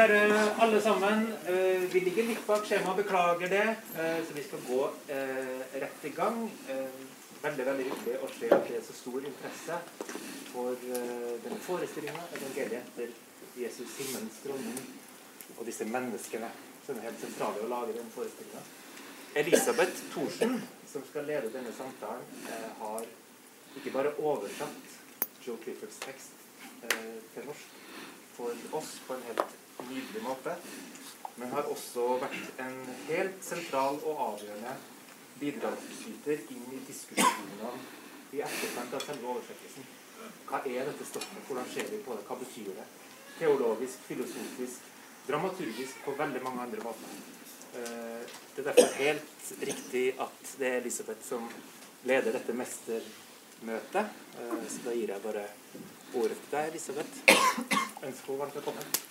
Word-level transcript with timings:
Kjære 0.00 0.60
alle 0.64 0.80
sammen. 0.80 1.26
eh, 1.48 1.82
Vi 1.92 2.00
ligger 2.00 2.24
litt 2.24 2.46
bak 2.46 2.62
skjemaet, 2.64 2.96
beklager 2.96 3.48
det. 3.48 3.76
eh, 4.00 4.24
Så 4.26 4.32
vi 4.34 4.42
skal 4.42 4.58
gå 4.68 4.90
eh, 5.08 5.60
rett 5.82 6.04
i 6.04 6.08
gang. 6.08 6.50
Veldig 7.42 7.66
veldig 7.66 7.84
hyggelig 7.84 8.14
å 8.24 8.28
se 8.38 8.48
at 8.48 8.64
det 8.68 8.78
er 8.78 8.86
så 8.86 8.96
stor 8.96 9.20
interesse 9.20 9.76
for 10.52 10.74
denne 11.44 11.60
forestillinga, 11.66 12.24
evangeliet 12.38 12.80
etter 12.80 13.12
Jesus 13.56 13.92
himmelens 13.98 14.40
dronning, 14.44 14.80
og 15.58 15.66
disse 15.66 15.84
menneskene 15.84 16.50
som 16.86 16.96
er 16.96 17.08
helt 17.10 17.20
sentrale 17.20 17.60
å 17.64 17.68
lage 17.68 17.92
denne 17.92 18.16
forestillinga. 18.16 18.64
Elisabeth 19.36 20.04
Thorsen, 20.14 20.62
som 20.92 21.04
skal 21.10 21.24
lede 21.28 21.52
denne 21.52 21.72
samtalen, 21.76 22.24
har 22.80 23.04
ikke 23.76 23.92
bare 23.92 24.16
oversatt 24.18 25.00
Joe 25.46 25.56
Cliffords 25.64 26.00
tekst 26.00 26.32
til 27.34 27.44
norsk 27.44 27.80
for 28.36 28.78
oss 28.80 29.00
på 29.06 29.14
en 29.14 29.28
helt 29.28 29.59
nydelig 29.88 30.22
måte, 30.22 30.56
men 31.36 31.52
har 31.54 31.68
også 31.72 32.06
vært 32.20 32.60
en 32.60 32.76
helt 33.08 33.44
sentral 33.44 34.00
og 34.04 34.22
avgjørende 34.26 34.74
bidragsyter 35.40 36.42
inn 36.52 36.66
i 36.76 36.82
diskusjonene 36.88 37.72
i 38.36 38.42
etterkant 38.44 38.94
av 38.94 39.04
selve 39.06 39.32
oversettelsen. 39.34 39.86
Hva 40.50 40.60
er 40.68 40.88
dette 40.90 41.06
stoffet? 41.08 41.42
Hvordan 41.48 41.68
ser 41.72 41.88
vi 41.90 42.02
på 42.04 42.16
det? 42.16 42.26
Hva 42.28 42.36
betyr 42.40 42.72
det? 42.76 42.86
Teologisk, 43.38 44.02
filosofisk, 44.08 44.88
dramaturgisk 45.28 46.02
på 46.04 46.14
veldig 46.18 46.42
mange 46.44 46.66
andre 46.66 46.84
måter. 46.84 47.18
Eh, 47.74 48.22
Det 48.54 48.66
er 48.66 48.72
derfor 48.72 48.94
helt 48.98 49.52
riktig 49.62 50.14
at 50.20 50.56
det 50.58 50.66
er 50.68 50.80
Elisabeth 50.80 51.22
som 51.28 51.48
leder 52.04 52.32
dette 52.32 52.52
mestermøtet. 52.52 54.10
Eh, 54.38 54.66
Så 54.68 54.82
da 54.84 54.92
gir 54.92 55.08
jeg 55.08 55.22
bare 55.22 55.46
ordet 56.14 56.36
til 56.42 56.50
deg, 56.50 56.68
Elisabeth. 56.68 57.14
Ønsker 58.02 58.26
henne 58.26 58.38
varmt 58.38 58.54
velkommen. 58.54 59.09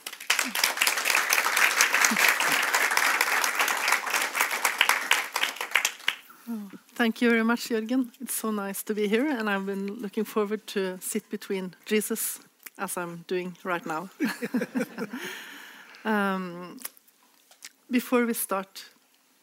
Thank 6.99 7.21
you 7.21 7.29
very 7.29 7.43
much, 7.43 7.69
Jürgen. 7.69 8.09
It's 8.19 8.33
so 8.33 8.51
nice 8.51 8.83
to 8.83 8.93
be 8.93 9.07
here, 9.07 9.25
and 9.25 9.49
I've 9.49 9.65
been 9.65 10.01
looking 10.01 10.25
forward 10.25 10.67
to 10.67 10.97
sit 10.99 11.29
between 11.29 11.73
Jesus, 11.85 12.41
as 12.77 12.97
I'm 12.97 13.23
doing 13.25 13.55
right 13.63 13.85
now. 13.85 14.09
um, 16.03 16.77
before 17.89 18.25
we 18.25 18.33
start, 18.33 18.83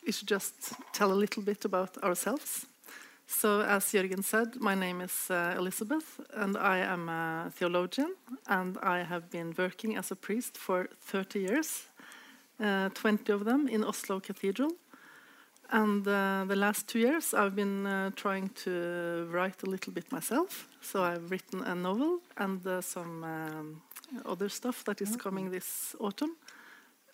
we 0.05 0.13
should 0.13 0.29
just 0.29 0.75
tell 0.93 1.11
a 1.11 1.15
little 1.15 1.43
bit 1.43 1.65
about 1.65 1.97
ourselves. 2.03 2.67
So, 3.29 3.61
as 3.61 3.85
Jürgen 3.93 4.23
said, 4.23 4.57
my 4.61 4.77
name 4.77 5.01
is 5.01 5.31
uh, 5.31 5.55
Elizabeth, 5.59 6.21
and 6.35 6.57
I 6.57 6.79
am 6.79 7.09
a 7.09 7.51
theologian, 7.51 8.15
and 8.47 8.79
I 8.79 9.03
have 9.03 9.31
been 9.31 9.53
working 9.59 9.97
as 9.97 10.13
a 10.13 10.17
priest 10.17 10.57
for 10.57 10.89
30 11.01 11.41
years, 11.41 11.87
uh, 12.61 12.89
20 12.91 13.33
of 13.33 13.45
them 13.45 13.67
in 13.69 13.83
Oslo 13.85 14.21
Cathedral. 14.21 14.71
And 15.71 16.07
uh, 16.07 16.45
the 16.47 16.55
last 16.55 16.87
two 16.87 17.01
years, 17.01 17.35
I've 17.35 17.57
been 17.57 17.85
uh, 17.85 18.11
trying 18.15 18.51
to 18.65 19.29
write 19.33 19.61
a 19.65 19.71
little 19.71 19.93
bit 19.93 20.13
myself. 20.13 20.69
So 20.81 21.03
I've 21.03 21.29
written 21.29 21.63
a 21.63 21.75
novel 21.75 22.21
and 22.37 22.65
uh, 22.65 22.81
some 22.81 23.25
um, 23.25 23.83
other 24.25 24.49
stuff 24.49 24.85
that 24.85 25.03
is 25.03 25.17
coming 25.17 25.51
this 25.51 25.97
autumn. 25.99 26.37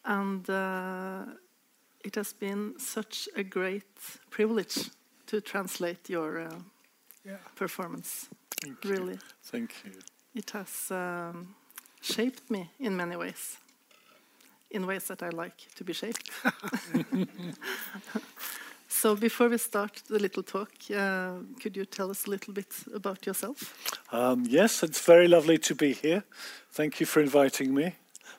And 0.05 0.48
uh, 0.50 1.24
it 2.05 2.14
has 2.16 2.34
been 2.34 2.74
such 2.78 3.30
a 3.34 3.42
great 3.42 3.96
privilege 4.28 4.90
to 5.33 5.41
translate 5.41 6.11
your 6.12 6.41
uh, 6.41 6.50
Yeah. 7.25 7.36
performance. 7.56 8.28
Thank 8.61 8.84
you. 8.84 8.91
Really, 8.91 9.19
Thank 9.50 9.70
you. 9.84 9.92
it 10.34 10.50
has 10.50 10.91
um, 10.91 11.55
shaped 12.00 12.50
me 12.50 12.70
in 12.78 12.97
many 12.97 13.16
ways. 13.16 13.56
In 14.70 14.86
ways 14.86 15.05
that 15.05 15.22
I 15.22 15.30
like 15.30 15.56
to 15.77 15.84
be 15.84 15.92
shaped. 15.92 16.30
so, 18.89 19.16
before 19.16 19.48
we 19.50 19.58
start 19.58 20.02
the 20.08 20.19
little 20.19 20.42
talk, 20.42 20.70
uh, 20.91 21.33
could 21.62 21.77
you 21.77 21.84
tell 21.86 22.11
us 22.11 22.27
a 22.27 22.30
little 22.30 22.52
bit 22.55 22.73
about 22.95 23.27
yourself? 23.27 23.74
Um, 24.12 24.45
yes, 24.48 24.83
it's 24.83 25.01
very 25.07 25.28
lovely 25.28 25.58
to 25.58 25.74
be 25.74 25.92
here. 25.92 26.23
Thank 26.73 27.01
you 27.01 27.07
for 27.07 27.20
inviting 27.23 27.74
me. 27.74 27.95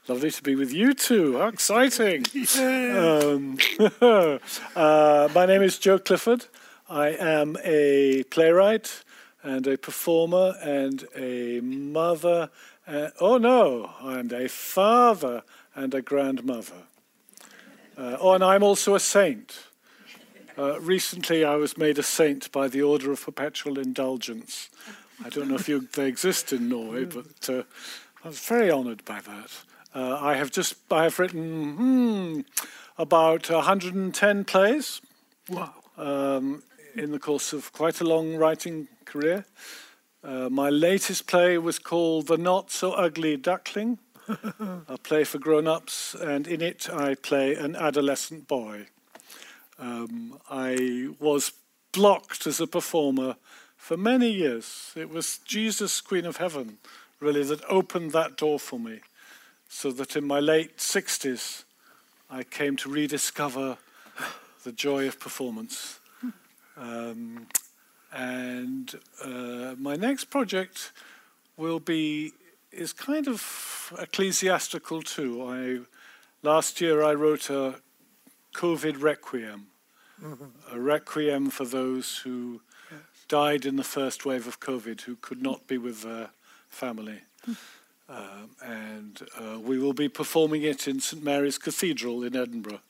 Lovely 0.07 0.31
to 0.31 0.43
be 0.43 0.55
with 0.55 0.73
you 0.73 0.93
too. 0.93 1.37
How 1.37 1.47
exciting! 1.47 2.25
um, 2.59 3.57
uh, 4.75 5.29
my 5.35 5.45
name 5.45 5.63
is 5.63 5.77
Jo 5.79 5.99
Clifford. 5.99 6.45
I 6.89 7.09
am 7.09 7.57
a 7.63 8.23
playwright 8.29 9.03
and 9.41 9.65
a 9.67 9.77
performer 9.77 10.55
and 10.61 11.05
a 11.15 11.59
mother. 11.61 12.49
Uh, 12.87 13.09
oh 13.19 13.37
no, 13.37 13.91
I'm 14.01 14.31
a 14.33 14.47
father 14.47 15.43
and 15.75 15.93
a 15.93 16.01
grandmother. 16.01 16.83
Uh, 17.97 18.17
oh, 18.19 18.33
and 18.33 18.43
I'm 18.43 18.63
also 18.63 18.95
a 18.95 18.99
saint. 18.99 19.67
Uh, 20.57 20.79
recently, 20.79 21.43
I 21.43 21.55
was 21.55 21.77
made 21.77 21.97
a 21.97 22.03
saint 22.03 22.51
by 22.51 22.67
the 22.67 22.81
Order 22.81 23.11
of 23.11 23.25
Perpetual 23.25 23.79
Indulgence. 23.79 24.69
I 25.23 25.29
don't 25.29 25.47
know 25.47 25.55
if 25.55 25.67
you, 25.69 25.87
they 25.93 26.07
exist 26.07 26.51
in 26.53 26.69
Norway, 26.69 27.05
but 27.05 27.49
uh, 27.49 27.63
I 28.23 28.27
was 28.27 28.39
very 28.39 28.71
honoured 28.71 29.05
by 29.05 29.21
that. 29.21 29.51
Uh, 29.95 30.17
I 30.19 30.35
have 30.35 30.51
just 30.51 30.75
I 30.91 31.03
have 31.03 31.19
written 31.19 31.73
hmm, 31.75 32.41
about 32.97 33.49
110 33.49 34.43
plays 34.45 35.01
Wow. 35.49 35.73
um, 35.97 36.63
in 36.95 37.11
the 37.11 37.19
course 37.19 37.53
of 37.53 37.71
quite 37.73 38.01
a 38.01 38.03
long 38.03 38.35
writing 38.35 38.87
career. 39.05 39.45
Uh, 40.23 40.49
my 40.49 40.69
latest 40.69 41.27
play 41.27 41.57
was 41.57 41.79
called 41.79 42.27
The 42.27 42.37
Not 42.37 42.71
So 42.71 42.93
Ugly 42.93 43.37
Duckling, 43.37 43.99
a 44.87 44.97
play 45.01 45.23
for 45.23 45.37
grown 45.37 45.67
ups, 45.67 46.15
and 46.15 46.47
in 46.47 46.61
it 46.61 46.89
I 46.89 47.15
play 47.15 47.55
an 47.55 47.75
adolescent 47.75 48.47
boy. 48.47 48.87
Um, 49.77 50.39
I 50.49 51.09
was 51.19 51.51
blocked 51.91 52.47
as 52.47 52.61
a 52.61 52.67
performer 52.67 53.35
for 53.75 53.97
many 53.97 54.29
years. 54.29 54.91
It 54.95 55.09
was 55.09 55.39
Jesus, 55.39 55.99
Queen 55.99 56.25
of 56.25 56.37
Heaven, 56.37 56.77
really, 57.19 57.43
that 57.43 57.63
opened 57.67 58.11
that 58.11 58.37
door 58.37 58.59
for 58.59 58.79
me, 58.79 59.01
so 59.67 59.91
that 59.91 60.15
in 60.15 60.25
my 60.25 60.39
late 60.39 60.77
60s 60.77 61.63
I 62.29 62.43
came 62.43 62.77
to 62.77 62.89
rediscover 62.89 63.77
the 64.63 64.71
joy 64.71 65.07
of 65.07 65.19
performance. 65.19 65.99
Um, 66.77 67.47
and 68.11 68.93
uh, 69.23 69.75
my 69.77 69.95
next 69.95 70.25
project 70.25 70.91
will 71.57 71.79
be 71.79 72.33
is 72.71 72.93
kind 72.93 73.27
of 73.27 73.93
ecclesiastical 73.99 75.01
too. 75.01 75.43
I 75.43 75.79
last 76.47 76.81
year 76.81 77.03
I 77.03 77.13
wrote 77.13 77.49
a 77.49 77.75
COVID 78.55 79.01
requiem, 79.01 79.67
a 80.71 80.79
requiem 80.79 81.49
for 81.49 81.65
those 81.65 82.17
who 82.17 82.61
died 83.27 83.65
in 83.65 83.75
the 83.77 83.83
first 83.83 84.25
wave 84.25 84.47
of 84.47 84.59
COVID 84.59 85.01
who 85.01 85.15
could 85.15 85.41
not 85.41 85.67
be 85.67 85.77
with 85.77 86.03
their 86.03 86.29
family. 86.69 87.21
Um, 88.09 88.49
and 88.61 89.21
uh, 89.39 89.59
we 89.59 89.79
will 89.79 89.93
be 89.93 90.09
performing 90.09 90.63
it 90.63 90.87
in 90.87 90.99
St 90.99 91.23
Mary's 91.23 91.57
Cathedral 91.57 92.23
in 92.23 92.35
Edinburgh 92.35 92.81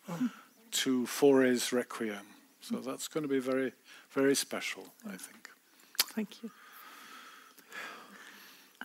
to 0.72 1.04
Fauré's 1.04 1.72
Requiem. 1.72 2.26
So 2.64 2.78
that's 2.78 3.10
going 3.10 3.24
to 3.24 3.28
be 3.28 3.40
very, 3.40 3.74
very 4.12 4.36
special, 4.36 4.88
I 5.06 5.18
think. 5.18 5.50
Thank 6.16 6.42
you. 6.42 6.50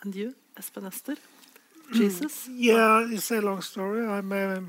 And 0.03 0.15
you, 0.17 0.35
Esben 0.59 0.85
Esther? 0.85 1.15
Jesus? 1.93 2.49
Yeah, 2.49 3.07
it's 3.09 3.31
a 3.31 3.41
long 3.41 3.63
story. 3.63 4.05
I'm 4.05 4.33
a, 4.33 4.63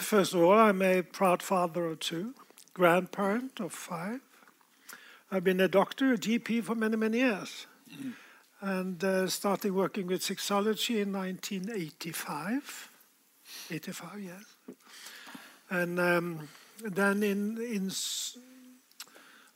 first 0.00 0.34
of 0.34 0.42
all, 0.42 0.58
I'm 0.58 0.82
a 0.82 1.02
proud 1.02 1.40
father 1.40 1.86
of 1.86 2.00
two, 2.00 2.34
grandparent 2.74 3.60
of 3.60 3.72
five. 3.72 4.20
I've 5.30 5.44
been 5.44 5.60
a 5.60 5.68
doctor, 5.68 6.12
a 6.12 6.18
GP 6.18 6.64
for 6.64 6.74
many, 6.74 6.96
many 6.96 7.18
years, 7.18 7.68
and 8.60 9.04
uh, 9.04 9.28
started 9.28 9.70
working 9.70 10.08
with 10.08 10.22
sexology 10.22 11.00
in 11.00 11.12
1985. 11.12 12.90
85, 13.70 14.20
yes. 14.20 14.76
And 15.70 16.00
um, 16.00 16.48
then 16.84 17.22
in, 17.22 17.58
in 17.58 17.90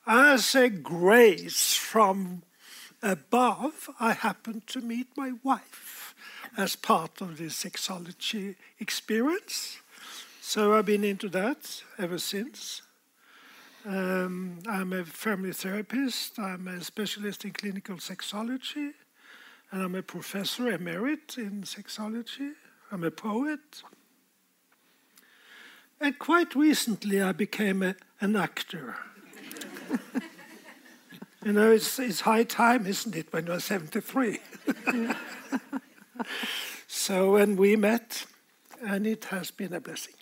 as 0.06 0.54
a 0.54 0.68
grace 0.68 1.74
from 1.74 2.42
above, 3.02 3.88
I 3.98 4.12
happened 4.12 4.66
to 4.68 4.80
meet 4.80 5.08
my 5.16 5.32
wife 5.42 6.14
as 6.56 6.76
part 6.76 7.20
of 7.20 7.38
the 7.38 7.44
sexology 7.44 8.56
experience. 8.78 9.78
So 10.40 10.74
I've 10.74 10.86
been 10.86 11.04
into 11.04 11.28
that 11.30 11.82
ever 11.98 12.18
since. 12.18 12.82
Um, 13.86 14.60
I'm 14.68 14.92
a 14.92 15.04
family 15.04 15.52
therapist, 15.52 16.38
I'm 16.38 16.68
a 16.68 16.82
specialist 16.82 17.44
in 17.44 17.52
clinical 17.52 17.96
sexology, 17.96 18.92
and 19.70 19.82
I'm 19.82 19.94
a 19.94 20.02
professor 20.02 20.68
emerit 20.68 21.36
in 21.36 21.62
sexology. 21.62 22.52
I'm 22.90 23.04
a 23.04 23.10
poet. 23.10 23.82
And 26.04 26.18
quite 26.18 26.54
recently, 26.54 27.22
I 27.22 27.32
became 27.32 27.82
a, 27.82 27.94
an 28.20 28.36
actor. 28.36 28.96
You 31.42 31.52
know, 31.52 31.72
it's, 31.72 31.98
it's 31.98 32.22
high 32.22 32.44
time, 32.44 32.86
isn't 32.86 33.14
it, 33.14 33.30
when 33.30 33.46
you're 33.46 33.60
73? 33.60 34.38
So 36.86 37.32
when 37.32 37.56
we 37.56 37.76
met, 37.76 38.24
and 38.80 39.06
it 39.06 39.26
has 39.26 39.50
been 39.50 39.74
a 39.74 39.80
blessing. 39.80 40.14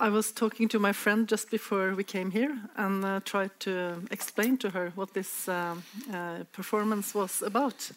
I 0.00 0.10
was 0.10 0.30
talking 0.30 0.68
to 0.68 0.78
my 0.78 0.92
friend 0.92 1.28
just 1.28 1.50
before 1.50 1.92
we 1.96 2.04
came 2.04 2.30
here 2.30 2.56
and 2.76 3.04
uh, 3.04 3.18
tried 3.24 3.50
to 3.60 4.00
explain 4.12 4.56
to 4.58 4.70
her 4.70 4.92
what 4.94 5.12
this 5.12 5.48
um, 5.48 5.82
uh, 6.12 6.44
performance 6.52 7.14
was 7.14 7.42
about. 7.42 7.90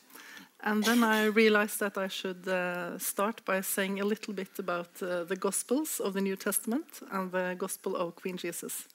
And 0.64 0.84
then 0.84 1.04
I 1.04 1.26
realized 1.26 1.80
that 1.80 2.00
I 2.00 2.08
should 2.08 2.48
uh, 2.48 2.98
start 2.98 3.46
by 3.46 3.62
saying 3.62 4.00
a 4.00 4.06
little 4.06 4.34
bit 4.34 4.58
about 4.58 4.90
uh, 5.00 5.26
the 5.26 5.36
Gospels 5.36 6.00
of 6.00 6.14
the 6.14 6.22
New 6.22 6.36
Testament 6.36 6.88
and 7.12 7.32
the 7.32 7.56
Gospel 7.56 7.96
of 7.96 8.16
Queen 8.16 8.38
Jesus. 8.38 8.88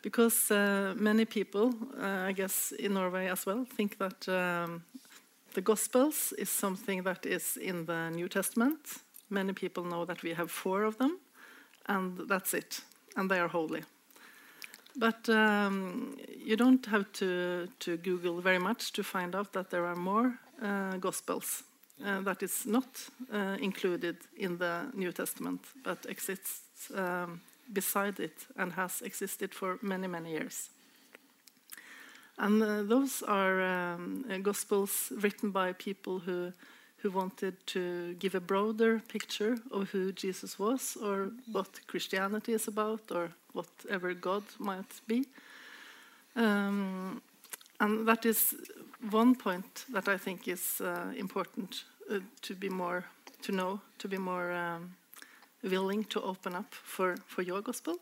Because 0.00 0.52
uh, 0.52 0.94
many 0.96 1.24
people, 1.24 1.74
I 2.00 2.32
guess 2.32 2.72
in 2.78 2.94
Norway 2.94 3.26
as 3.26 3.44
well, 3.44 3.66
think 3.76 3.98
that 3.98 4.28
um, 4.28 4.84
the 5.54 5.62
Gospels 5.62 6.32
is 6.38 6.48
something 6.48 7.02
that 7.02 7.26
is 7.26 7.56
in 7.56 7.86
the 7.86 8.10
New 8.10 8.28
Testament. 8.28 8.78
Many 9.30 9.52
people 9.52 9.82
know 9.82 10.04
that 10.04 10.22
we 10.22 10.34
have 10.34 10.50
four 10.50 10.84
of 10.84 10.98
them 10.98 11.18
and 11.86 12.28
that's 12.28 12.54
it, 12.54 12.80
and 13.16 13.30
they 13.30 13.38
are 13.38 13.48
holy. 13.48 13.82
But 14.96 15.28
um, 15.28 16.16
you 16.38 16.56
don't 16.56 16.86
have 16.86 17.12
to, 17.14 17.68
to 17.80 17.96
Google 17.96 18.40
very 18.40 18.60
much 18.60 18.92
to 18.92 19.02
find 19.02 19.34
out 19.34 19.52
that 19.52 19.70
there 19.70 19.86
are 19.86 19.96
more 19.96 20.38
uh, 20.62 20.96
Gospels 20.98 21.64
uh, 22.04 22.20
that 22.22 22.42
is 22.42 22.64
not 22.66 22.86
uh, 23.32 23.56
included 23.60 24.16
in 24.36 24.58
the 24.58 24.86
New 24.94 25.12
Testament, 25.12 25.60
but 25.82 26.06
exists 26.08 26.90
um, 26.94 27.40
beside 27.72 28.20
it 28.20 28.46
and 28.56 28.72
has 28.72 29.02
existed 29.02 29.54
for 29.54 29.78
many, 29.82 30.06
many 30.06 30.30
years. 30.30 30.70
And 32.38 32.62
uh, 32.62 32.82
those 32.82 33.22
are 33.22 33.62
um, 33.62 34.24
Gospels 34.42 35.12
written 35.22 35.50
by 35.50 35.72
people 35.72 36.20
who 36.20 36.52
who 37.04 37.10
wanted 37.10 37.54
to 37.66 38.14
give 38.14 38.34
a 38.34 38.40
broader 38.40 39.02
picture 39.08 39.58
of 39.70 39.90
who 39.90 40.10
Jesus 40.12 40.58
was 40.58 40.96
or 40.96 41.30
what 41.52 41.68
Christianity 41.86 42.54
is 42.54 42.66
about 42.66 43.02
or 43.10 43.28
whatever 43.52 44.14
God 44.14 44.42
might 44.58 45.00
be. 45.06 45.26
Um, 46.34 47.20
and 47.78 48.08
that 48.08 48.24
is 48.24 48.54
one 49.10 49.34
point 49.34 49.84
that 49.92 50.08
I 50.08 50.16
think 50.16 50.48
is 50.48 50.80
uh, 50.80 51.12
important 51.16 51.84
uh, 52.10 52.20
to 52.40 52.54
be 52.54 52.70
more 52.70 53.04
to 53.42 53.52
know, 53.52 53.80
to 53.98 54.08
be 54.08 54.18
more 54.18 54.50
um, 54.52 54.94
willing 55.62 56.04
to 56.04 56.22
open 56.22 56.54
up 56.54 56.74
for, 56.74 57.16
for 57.26 57.42
your 57.42 57.60
gospel. 57.60 57.96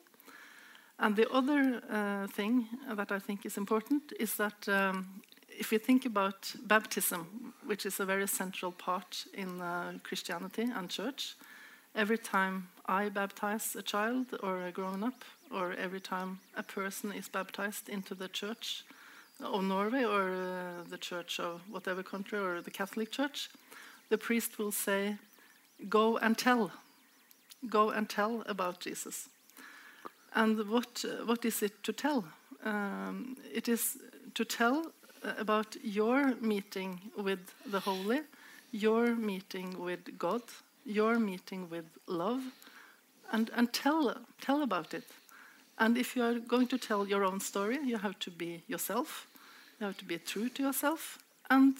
And 0.98 1.16
the 1.16 1.28
other 1.30 1.82
uh, 1.90 2.28
thing 2.28 2.68
that 2.88 3.10
I 3.10 3.18
think 3.18 3.44
is 3.44 3.56
important 3.56 4.12
is 4.20 4.36
that 4.36 4.68
um, 4.68 5.22
if 5.62 5.70
you 5.70 5.78
think 5.78 6.04
about 6.04 6.52
baptism, 6.66 7.54
which 7.64 7.86
is 7.86 8.00
a 8.00 8.04
very 8.04 8.26
central 8.26 8.72
part 8.72 9.26
in 9.32 9.60
uh, 9.60 9.92
Christianity 10.02 10.62
and 10.62 10.90
church, 10.90 11.36
every 11.94 12.18
time 12.18 12.66
I 12.86 13.08
baptize 13.10 13.76
a 13.76 13.82
child 13.82 14.26
or 14.42 14.66
a 14.66 14.72
grown 14.72 15.04
up, 15.04 15.24
or 15.52 15.72
every 15.74 16.00
time 16.00 16.40
a 16.56 16.64
person 16.64 17.12
is 17.12 17.28
baptized 17.28 17.88
into 17.88 18.12
the 18.16 18.26
church 18.26 18.84
of 19.40 19.62
Norway 19.62 20.04
or 20.04 20.32
uh, 20.32 20.90
the 20.90 20.98
church 20.98 21.38
of 21.38 21.60
whatever 21.70 22.02
country 22.02 22.40
or 22.40 22.60
the 22.60 22.72
Catholic 22.72 23.12
Church, 23.12 23.48
the 24.08 24.18
priest 24.18 24.58
will 24.58 24.72
say, 24.72 25.16
Go 25.88 26.18
and 26.18 26.36
tell. 26.36 26.72
Go 27.70 27.90
and 27.90 28.08
tell 28.08 28.42
about 28.46 28.80
Jesus. 28.80 29.28
And 30.34 30.68
what, 30.68 31.04
what 31.24 31.44
is 31.44 31.62
it 31.62 31.84
to 31.84 31.92
tell? 31.92 32.24
Um, 32.64 33.36
it 33.54 33.68
is 33.68 33.98
to 34.34 34.44
tell 34.44 34.92
about 35.38 35.76
your 35.82 36.34
meeting 36.40 37.00
with 37.16 37.40
the 37.66 37.80
Holy, 37.80 38.20
your 38.70 39.14
meeting 39.14 39.78
with 39.78 40.18
God, 40.18 40.42
your 40.84 41.18
meeting 41.18 41.68
with 41.70 41.84
love, 42.06 42.42
and, 43.30 43.50
and 43.54 43.72
tell, 43.72 44.16
tell 44.40 44.62
about 44.62 44.94
it. 44.94 45.04
And 45.78 45.96
if 45.96 46.16
you 46.16 46.22
are 46.22 46.38
going 46.38 46.68
to 46.68 46.78
tell 46.78 47.06
your 47.06 47.24
own 47.24 47.40
story, 47.40 47.78
you 47.84 47.98
have 47.98 48.18
to 48.20 48.30
be 48.30 48.62
yourself, 48.68 49.26
you 49.80 49.86
have 49.86 49.96
to 49.98 50.04
be 50.04 50.18
true 50.18 50.48
to 50.50 50.62
yourself, 50.62 51.18
and 51.50 51.76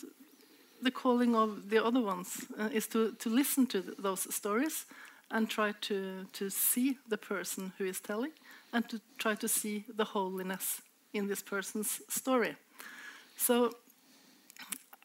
the 0.83 0.91
calling 0.91 1.37
of 1.37 1.71
the 1.71 1.85
other 1.85 2.01
ones 2.01 2.45
uh, 2.59 2.69
is 2.73 2.87
to, 2.89 3.13
to 3.13 3.31
listen 3.31 3.67
to 3.67 3.83
th 3.83 3.97
those 3.99 4.35
stories 4.35 4.87
and 5.31 5.49
try 5.49 5.73
to, 5.81 6.27
to 6.33 6.51
see 6.51 6.99
the 7.09 7.17
person 7.17 7.73
who 7.79 7.85
is 7.85 8.01
telling 8.01 8.33
and 8.73 8.89
to 8.89 9.01
try 9.17 9.35
to 9.35 9.49
see 9.49 9.85
the 9.97 10.05
holiness 10.05 10.83
in 11.13 11.29
this 11.29 11.43
person's 11.43 12.01
story. 12.09 12.57
So 13.37 13.73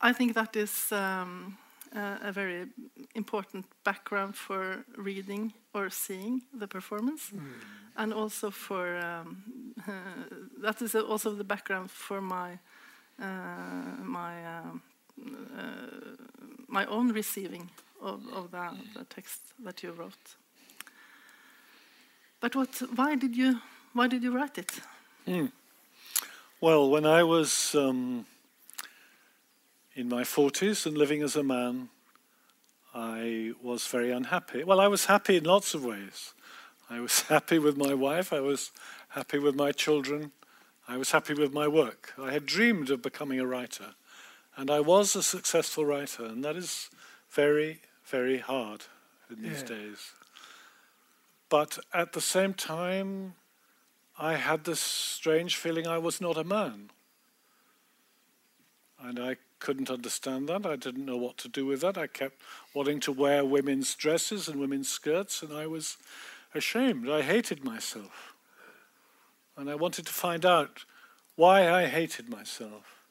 I 0.02 0.14
think 0.14 0.34
that 0.34 0.56
is 0.56 0.92
um, 0.92 1.58
a, 1.96 2.30
a 2.30 2.32
very 2.32 2.68
important 3.16 3.66
background 3.84 4.36
for 4.36 4.86
reading 4.96 5.54
or 5.74 5.90
seeing 5.90 6.42
the 6.54 6.68
performance, 6.68 7.32
mm. 7.32 7.42
and 7.96 8.14
also 8.14 8.52
for 8.52 8.98
um, 8.98 9.44
uh, 9.88 9.92
that 10.62 10.82
is 10.82 10.96
also 10.96 11.32
the 11.32 11.44
background 11.44 11.90
for 11.92 12.22
my 12.22 12.60
uh, 13.20 14.04
my 14.04 14.46
um, 14.46 14.82
uh, 15.58 15.62
my 16.68 16.86
own 16.86 17.12
receiving 17.12 17.70
of, 18.02 18.22
of 18.34 18.52
the, 18.52 18.70
the, 18.96 19.04
text 19.06 19.42
that 19.64 19.82
you 19.82 19.92
wrote. 19.92 20.36
But 22.40 22.56
what? 22.56 22.70
Why 22.96 23.16
did 23.16 23.36
you? 23.36 23.60
Why 23.94 24.08
did 24.08 24.22
you 24.22 24.32
write 24.36 24.58
it? 24.60 24.80
Mm. 25.28 25.52
Well, 26.60 26.90
when 26.90 27.06
I 27.06 27.22
was 27.22 27.76
um, 27.76 28.26
in 29.94 30.10
my 30.10 30.24
40s 30.24 30.88
and 30.88 30.98
living 30.98 31.22
as 31.22 31.36
a 31.36 31.44
man, 31.44 31.90
I 32.96 33.52
was 33.62 33.86
very 33.86 34.12
unhappy. 34.12 34.64
Well, 34.64 34.80
I 34.80 34.88
was 34.88 35.06
happy 35.06 35.38
in 35.38 35.44
lots 35.44 35.76
of 35.76 35.86
ways. 35.86 36.34
I 36.90 37.00
was 37.00 37.22
happy 37.30 37.60
with 37.60 37.78
my 37.78 37.94
wife, 37.94 38.34
I 38.34 38.40
was 38.40 38.72
happy 39.10 39.38
with 39.38 39.54
my 39.54 39.72
children, 39.72 40.32
I 40.88 40.98
was 40.98 41.12
happy 41.12 41.36
with 41.36 41.54
my 41.54 41.68
work. 41.68 42.14
I 42.20 42.32
had 42.32 42.48
dreamed 42.48 42.90
of 42.90 43.04
becoming 43.04 43.40
a 43.40 43.46
writer, 43.46 43.94
and 44.56 44.72
I 44.72 44.80
was 44.80 45.16
a 45.16 45.22
successful 45.22 45.86
writer, 45.86 46.26
and 46.26 46.44
that 46.44 46.56
is 46.56 46.90
very, 47.30 47.82
very 48.04 48.40
hard 48.40 48.86
in 49.30 49.44
these 49.44 49.62
yeah. 49.62 49.78
days. 49.78 50.12
But 51.50 51.78
at 51.94 52.14
the 52.14 52.22
same 52.22 52.56
time, 52.56 53.36
I 54.18 54.36
had 54.36 54.64
this 54.64 54.80
strange 54.80 55.56
feeling 55.56 55.86
I 55.86 56.00
was 56.00 56.20
not 56.20 56.38
a 56.38 56.44
man. 56.44 56.90
And 59.00 59.20
I 59.20 59.38
couldn't 59.60 59.92
understand 59.92 60.50
that. 60.50 60.66
I 60.66 60.76
didn't 60.76 61.06
know 61.06 61.18
what 61.18 61.38
to 61.40 61.48
do 61.48 61.66
with 61.66 61.82
that. 61.82 61.98
I 61.98 62.08
kept 62.08 62.42
wanting 62.74 63.00
to 63.02 63.12
wear 63.12 63.46
women's 63.46 63.94
dresses 63.96 64.48
and 64.48 64.60
women's 64.60 64.90
skirts, 64.90 65.44
and 65.44 65.54
I 65.54 65.68
was 65.68 65.98
ashamed. 66.54 67.10
I 67.10 67.22
hated 67.22 67.64
myself. 67.64 68.34
And 69.56 69.70
I 69.70 69.76
wanted 69.76 70.06
to 70.08 70.14
find 70.14 70.46
out 70.46 70.86
why 71.36 71.70
I 71.70 71.86
hated 71.86 72.30
myself. 72.30 73.04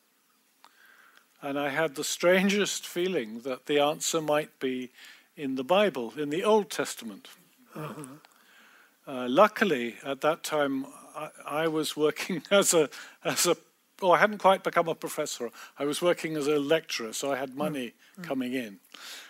And 1.41 1.59
I 1.59 1.69
had 1.69 1.95
the 1.95 2.05
strangest 2.05 2.87
feeling 2.87 3.41
that 3.41 3.67
the 3.67 3.79
answer 3.79 4.21
might 4.21 4.59
be 4.59 4.91
in 5.37 5.55
the 5.55 5.65
Bible, 5.65 6.13
in 6.17 6.31
the 6.31 6.43
Old 6.43 6.71
Testament. 6.71 7.29
Uh-huh. 7.75 8.03
Uh, 9.07 9.27
luckily, 9.29 9.97
at 10.05 10.21
that 10.21 10.43
time, 10.43 10.85
I, 11.15 11.29
I, 11.47 11.69
was 11.69 11.97
working 11.97 12.43
as 12.51 12.75
a 12.75 12.89
as 13.25 13.47
a. 13.47 13.57
Well, 14.03 14.13
I 14.13 14.19
hadn't 14.19 14.39
quite 14.39 14.65
become 14.65 14.89
a 14.89 14.95
professor. 14.95 15.51
I 15.79 15.85
was 15.85 16.03
working 16.03 16.37
as 16.37 16.49
a 16.49 16.59
lecturer, 16.59 17.13
so 17.13 17.33
I 17.33 17.37
had 17.37 17.53
mm. 17.53 17.57
money 17.57 17.95
mm. 18.19 18.25
coming 18.25 18.53
in, 18.53 18.81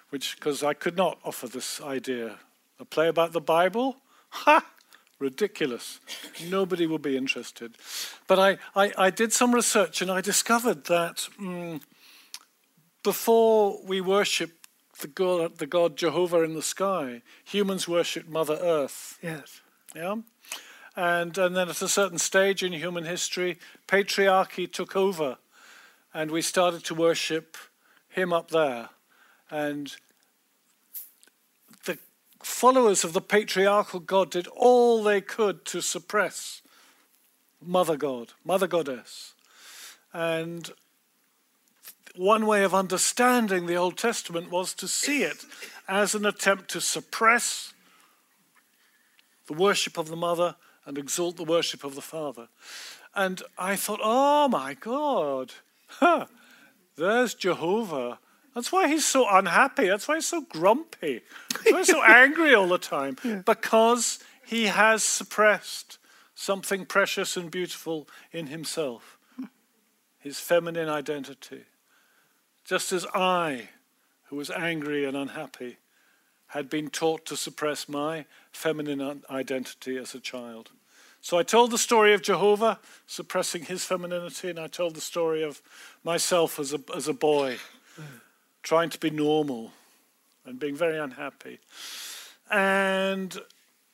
which 0.09 0.37
because 0.37 0.63
I 0.63 0.73
could 0.73 0.97
not 0.97 1.19
offer 1.25 1.47
this 1.47 1.81
idea. 1.81 2.39
A 2.79 2.85
play 2.85 3.09
about 3.09 3.33
the 3.33 3.41
Bible? 3.41 3.97
Ha! 4.31 4.67
Ridiculous. 5.19 6.01
Nobody 6.51 6.87
will 6.87 6.99
be 6.99 7.17
interested. 7.17 7.77
But 8.27 8.39
I, 8.39 8.59
I, 8.75 8.93
I 8.99 9.11
did 9.11 9.33
some 9.33 9.55
research 9.55 10.03
and 10.03 10.11
I 10.11 10.21
discovered 10.21 10.85
that 10.87 11.29
mm, 11.41 11.81
before 13.03 13.81
we 13.83 14.03
worship 14.03 14.67
the 15.01 15.07
God, 15.07 15.57
the 15.57 15.67
God 15.67 15.97
Jehovah 15.97 16.43
in 16.43 16.55
the 16.55 16.61
sky, 16.61 17.23
humans 17.45 17.89
worship 17.89 18.29
Mother 18.29 18.59
Earth. 18.61 19.19
Yes. 19.23 19.63
Yeah? 19.97 20.17
And, 20.95 21.37
and 21.39 21.57
then 21.57 21.69
at 21.71 21.81
a 21.81 21.89
certain 21.89 22.19
stage 22.19 22.63
in 22.63 22.73
human 22.73 23.05
history, 23.05 23.59
patriarchy 23.89 24.71
took 24.71 24.95
over 24.95 25.39
and 26.13 26.31
we 26.31 26.43
started 26.43 26.85
to 26.85 26.95
worship 26.95 27.57
him 28.09 28.33
up 28.33 28.51
there. 28.51 28.91
And 29.51 29.95
the 31.87 31.99
followers 32.43 33.05
of 33.05 33.15
the 33.15 33.21
patriarchal 33.21 34.01
God 34.01 34.31
did 34.31 34.47
all 34.49 35.03
they 35.03 35.21
could 35.21 35.65
to 35.67 35.81
suppress 35.81 36.61
Mother 37.63 37.97
God, 37.97 38.33
Mother 38.45 38.67
Goddess. 38.67 39.35
And 40.13 40.71
one 42.15 42.47
way 42.47 42.65
of 42.65 42.75
understanding 42.75 43.67
the 43.67 43.77
Old 43.77 43.97
Testament 43.97 44.51
was 44.51 44.75
to 44.75 44.89
see 44.89 45.23
it 45.23 45.45
as 45.89 46.15
an 46.15 46.27
attempt 46.27 46.71
to 46.71 46.81
suppress 46.81 47.73
the 49.47 49.55
worship 49.55 49.99
of 49.99 50.09
the 50.09 50.17
mother 50.17 50.57
and 50.85 50.99
exalt 50.99 51.37
the 51.37 51.45
worship 51.45 51.85
of 51.85 51.95
the 51.95 52.03
Father. 52.03 52.49
And 53.15 53.43
I 53.59 53.77
thought, 53.77 54.01
oh 54.03 54.49
my 54.49 54.75
God, 54.75 55.53
huh, 55.89 56.27
there's 56.97 57.35
Jehovah. 57.35 58.19
That's 58.55 58.73
why 58.73 58.89
he's 58.89 59.05
so 59.05 59.27
unhappy. 59.29 59.89
That's 59.89 60.09
why 60.09 60.17
he's 60.17 60.27
so 60.27 60.41
grumpy. 60.41 61.23
That's 61.51 61.73
why 61.73 61.79
he's 61.79 61.89
so 61.89 62.03
angry 62.07 62.55
all 62.55 62.69
the 62.69 62.79
time. 62.79 63.17
Yeah. 63.23 63.43
Because 63.45 64.19
he 64.45 64.65
has 64.67 65.03
suppressed 65.03 65.99
something 66.35 66.87
precious 66.87 67.37
and 67.37 67.51
beautiful 67.51 68.09
in 68.33 68.47
himself 68.47 69.17
his 70.27 70.41
feminine 70.41 70.89
identity. 70.89 71.63
Just 72.65 72.91
as 72.91 73.07
I, 73.15 73.69
who 74.25 74.35
was 74.35 74.51
angry 74.51 75.05
and 75.05 75.17
unhappy, 75.17 75.77
had 76.49 76.71
been 76.71 76.89
taught 76.89 77.27
to 77.27 77.37
suppress 77.37 77.89
my 77.89 78.25
feminine 78.53 79.23
identity 79.31 79.97
as 79.97 80.15
a 80.15 80.21
child. 80.21 80.71
So 81.21 81.39
I 81.39 81.43
told 81.43 81.73
the 81.73 81.79
story 81.79 82.15
of 82.15 82.23
Jehovah 82.23 82.79
suppressing 83.07 83.65
his 83.65 83.85
femininity, 83.85 84.51
and 84.51 84.61
I 84.61 84.69
told 84.69 84.95
the 84.95 85.01
story 85.01 85.43
of 85.43 85.61
myself 86.05 86.61
as 86.61 86.73
a, 86.73 86.81
as 86.95 87.09
a 87.09 87.13
boy, 87.13 87.57
trying 88.63 88.91
to 88.91 88.99
be 89.01 89.11
normal 89.11 89.73
and 90.45 90.61
being 90.61 90.77
very 90.77 90.99
unhappy. 90.99 91.59
And 92.51 93.37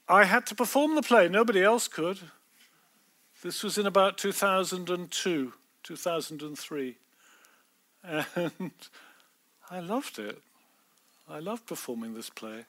I 0.08 0.24
had 0.24 0.46
to 0.48 0.54
perform 0.54 0.94
the 0.94 1.02
play, 1.02 1.28
nobody 1.28 1.62
else 1.62 1.88
could. 1.88 2.18
This 3.42 3.62
was 3.62 3.78
in 3.78 3.86
about 3.86 4.18
2002, 4.18 5.52
2003. 5.82 6.96
And 8.04 8.50
I 9.70 9.80
loved 9.80 10.18
it. 10.18 10.42
I 11.28 11.38
loved 11.38 11.66
performing 11.66 12.14
this 12.14 12.30
play. 12.30 12.64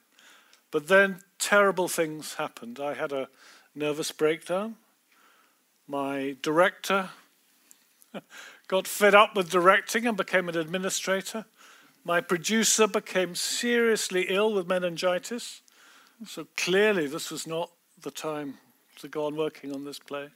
But 0.72 0.88
then 0.88 1.20
terrible 1.38 1.88
things 1.88 2.36
happened. 2.36 2.80
I 2.80 2.94
had 2.94 3.12
a 3.12 3.30
nervous 3.76 4.12
breakdown. 4.12 4.76
My 5.88 6.36
director 6.42 7.10
got 8.68 8.88
fed 8.88 9.14
up 9.14 9.36
with 9.36 9.50
directing 9.50 10.08
and 10.08 10.18
became 10.18 10.50
an 10.50 10.58
administrator. 10.58 11.46
My 12.06 12.22
producer 12.22 12.88
became 12.88 13.36
seriously 13.36 14.26
ill 14.30 14.54
with 14.54 14.68
meningitis. 14.68 15.62
So 16.26 16.48
clearly, 16.58 17.08
this 17.08 17.32
was 17.32 17.48
not 17.48 17.72
the 18.02 18.12
time 18.12 18.58
to 19.00 19.08
go 19.08 19.26
on 19.26 19.36
working 19.36 19.74
on 19.74 19.86
this 19.86 20.00
play. 20.00 20.30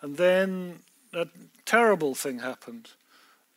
And 0.00 0.16
then 0.16 0.80
a 1.12 1.28
terrible 1.64 2.14
thing 2.14 2.40
happened. 2.40 2.90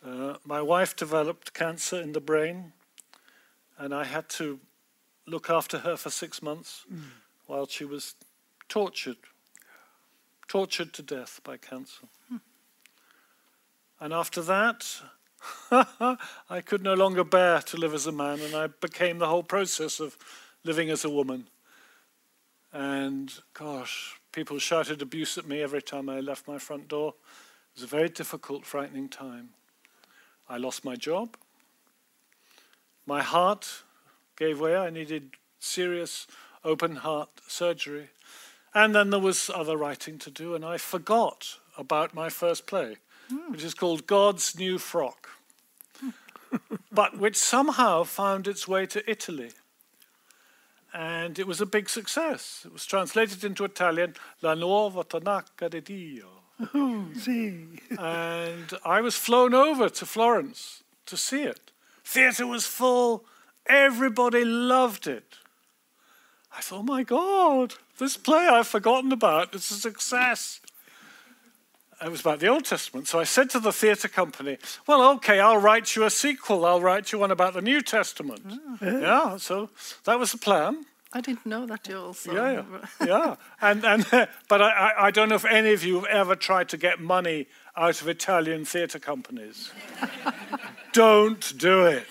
Uh, 0.05 0.35
my 0.45 0.61
wife 0.61 0.95
developed 0.95 1.53
cancer 1.53 1.99
in 1.99 2.11
the 2.11 2.19
brain, 2.19 2.73
and 3.77 3.93
I 3.93 4.05
had 4.05 4.29
to 4.29 4.59
look 5.27 5.49
after 5.49 5.79
her 5.79 5.97
for 5.97 6.09
six 6.09 6.41
months 6.41 6.85
mm. 6.91 7.01
while 7.47 7.67
she 7.67 7.85
was 7.85 8.15
tortured, 8.69 9.17
tortured 10.47 10.93
to 10.93 11.01
death 11.01 11.41
by 11.43 11.57
cancer. 11.57 12.07
Mm. 12.31 12.41
And 13.99 14.13
after 14.13 14.41
that, 14.43 14.85
I 15.71 16.61
could 16.61 16.83
no 16.83 16.93
longer 16.93 17.23
bear 17.23 17.61
to 17.61 17.77
live 17.77 17.93
as 17.93 18.07
a 18.07 18.11
man, 18.11 18.39
and 18.39 18.55
I 18.55 18.67
became 18.67 19.19
the 19.19 19.27
whole 19.27 19.43
process 19.43 19.99
of 19.99 20.17
living 20.63 20.89
as 20.89 21.05
a 21.05 21.09
woman. 21.09 21.47
And 22.73 23.31
gosh, 23.53 24.19
people 24.31 24.59
shouted 24.59 25.01
abuse 25.01 25.37
at 25.37 25.47
me 25.47 25.61
every 25.61 25.81
time 25.81 26.09
I 26.09 26.19
left 26.19 26.47
my 26.47 26.57
front 26.57 26.87
door. 26.87 27.13
It 27.73 27.81
was 27.81 27.83
a 27.83 27.87
very 27.87 28.09
difficult, 28.09 28.65
frightening 28.65 29.09
time. 29.09 29.49
I 30.49 30.57
lost 30.57 30.83
my 30.83 30.95
job. 30.95 31.37
My 33.05 33.21
heart 33.21 33.83
gave 34.35 34.59
way. 34.59 34.75
I 34.75 34.89
needed 34.89 35.31
serious 35.59 36.27
open 36.63 36.97
heart 36.97 37.29
surgery. 37.47 38.09
And 38.73 38.93
then 38.93 39.09
there 39.09 39.19
was 39.19 39.49
other 39.53 39.77
writing 39.77 40.17
to 40.19 40.31
do, 40.31 40.53
and 40.53 40.65
I 40.65 40.77
forgot 40.77 41.59
about 41.77 42.13
my 42.13 42.29
first 42.29 42.67
play, 42.67 42.97
mm. 43.31 43.51
which 43.51 43.63
is 43.63 43.73
called 43.73 44.05
God's 44.05 44.59
New 44.59 44.77
Frock, 44.77 45.29
but 46.91 47.17
which 47.17 47.37
somehow 47.37 48.03
found 48.03 48.47
its 48.47 48.67
way 48.67 48.85
to 48.87 49.09
Italy. 49.09 49.51
And 50.93 51.39
it 51.39 51.47
was 51.47 51.61
a 51.61 51.65
big 51.65 51.89
success. 51.89 52.63
It 52.65 52.73
was 52.73 52.85
translated 52.85 53.43
into 53.43 53.65
Italian, 53.65 54.15
La 54.41 54.55
Nuova 54.55 55.03
Tonaca 55.03 55.69
di 55.69 55.81
Dio. 55.81 56.27
Oh, 56.73 57.07
see. 57.13 57.67
and 57.99 58.73
I 58.85 59.01
was 59.01 59.17
flown 59.17 59.53
over 59.53 59.89
to 59.89 60.05
Florence 60.05 60.83
to 61.05 61.17
see 61.17 61.43
it. 61.43 61.64
Theatre 62.05 62.47
was 62.47 62.65
full. 62.65 63.25
Everybody 63.67 64.45
loved 64.45 65.07
it. 65.07 65.39
I 66.55 66.61
thought, 66.61 66.79
oh 66.79 66.83
my 66.83 67.03
God, 67.03 67.73
this 67.97 68.15
play 68.15 68.47
I've 68.47 68.67
forgotten 68.67 69.11
about, 69.11 69.53
it's 69.53 69.71
a 69.71 69.75
success. 69.75 70.61
It 72.03 72.09
was 72.09 72.21
about 72.21 72.39
the 72.39 72.47
Old 72.47 72.65
Testament. 72.65 73.07
So 73.07 73.19
I 73.19 73.23
said 73.23 73.49
to 73.51 73.59
the 73.59 73.71
theatre 73.71 74.07
company, 74.07 74.57
well, 74.85 75.11
okay, 75.15 75.39
I'll 75.39 75.57
write 75.57 75.95
you 75.95 76.03
a 76.03 76.09
sequel. 76.09 76.65
I'll 76.65 76.81
write 76.81 77.11
you 77.11 77.19
one 77.19 77.31
about 77.31 77.53
the 77.53 77.61
New 77.61 77.81
Testament. 77.81 78.41
Oh. 78.45 78.77
Yeah, 78.81 79.37
so 79.37 79.69
that 80.03 80.19
was 80.19 80.31
the 80.31 80.37
plan. 80.37 80.85
I 81.13 81.21
didn't 81.21 81.45
know 81.45 81.65
that 81.65 81.87
you 81.87 81.97
also. 81.97 82.33
Yeah, 82.33 82.63
yeah, 82.99 83.05
yeah. 83.07 83.35
And 83.61 83.85
and 83.85 84.05
but 84.49 84.61
I, 84.61 84.93
I 84.97 85.11
don't 85.11 85.29
know 85.29 85.35
if 85.35 85.45
any 85.45 85.71
of 85.71 85.83
you 85.83 85.95
have 86.01 86.05
ever 86.05 86.35
tried 86.35 86.67
to 86.69 86.77
get 86.77 86.99
money 86.99 87.47
out 87.77 88.01
of 88.01 88.09
Italian 88.09 88.65
theatre 88.65 88.99
companies. 88.99 89.71
don't 90.95 91.57
do 91.57 91.85
it. 91.85 92.07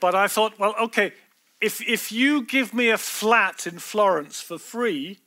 but 0.00 0.14
I 0.14 0.26
thought, 0.28 0.58
well, 0.58 0.74
okay, 0.80 1.12
if 1.60 1.80
if 1.80 2.10
you 2.10 2.42
give 2.42 2.74
me 2.74 2.90
a 2.90 2.98
flat 2.98 3.66
in 3.66 3.78
Florence 3.78 4.40
for 4.42 4.58
free, 4.58 5.18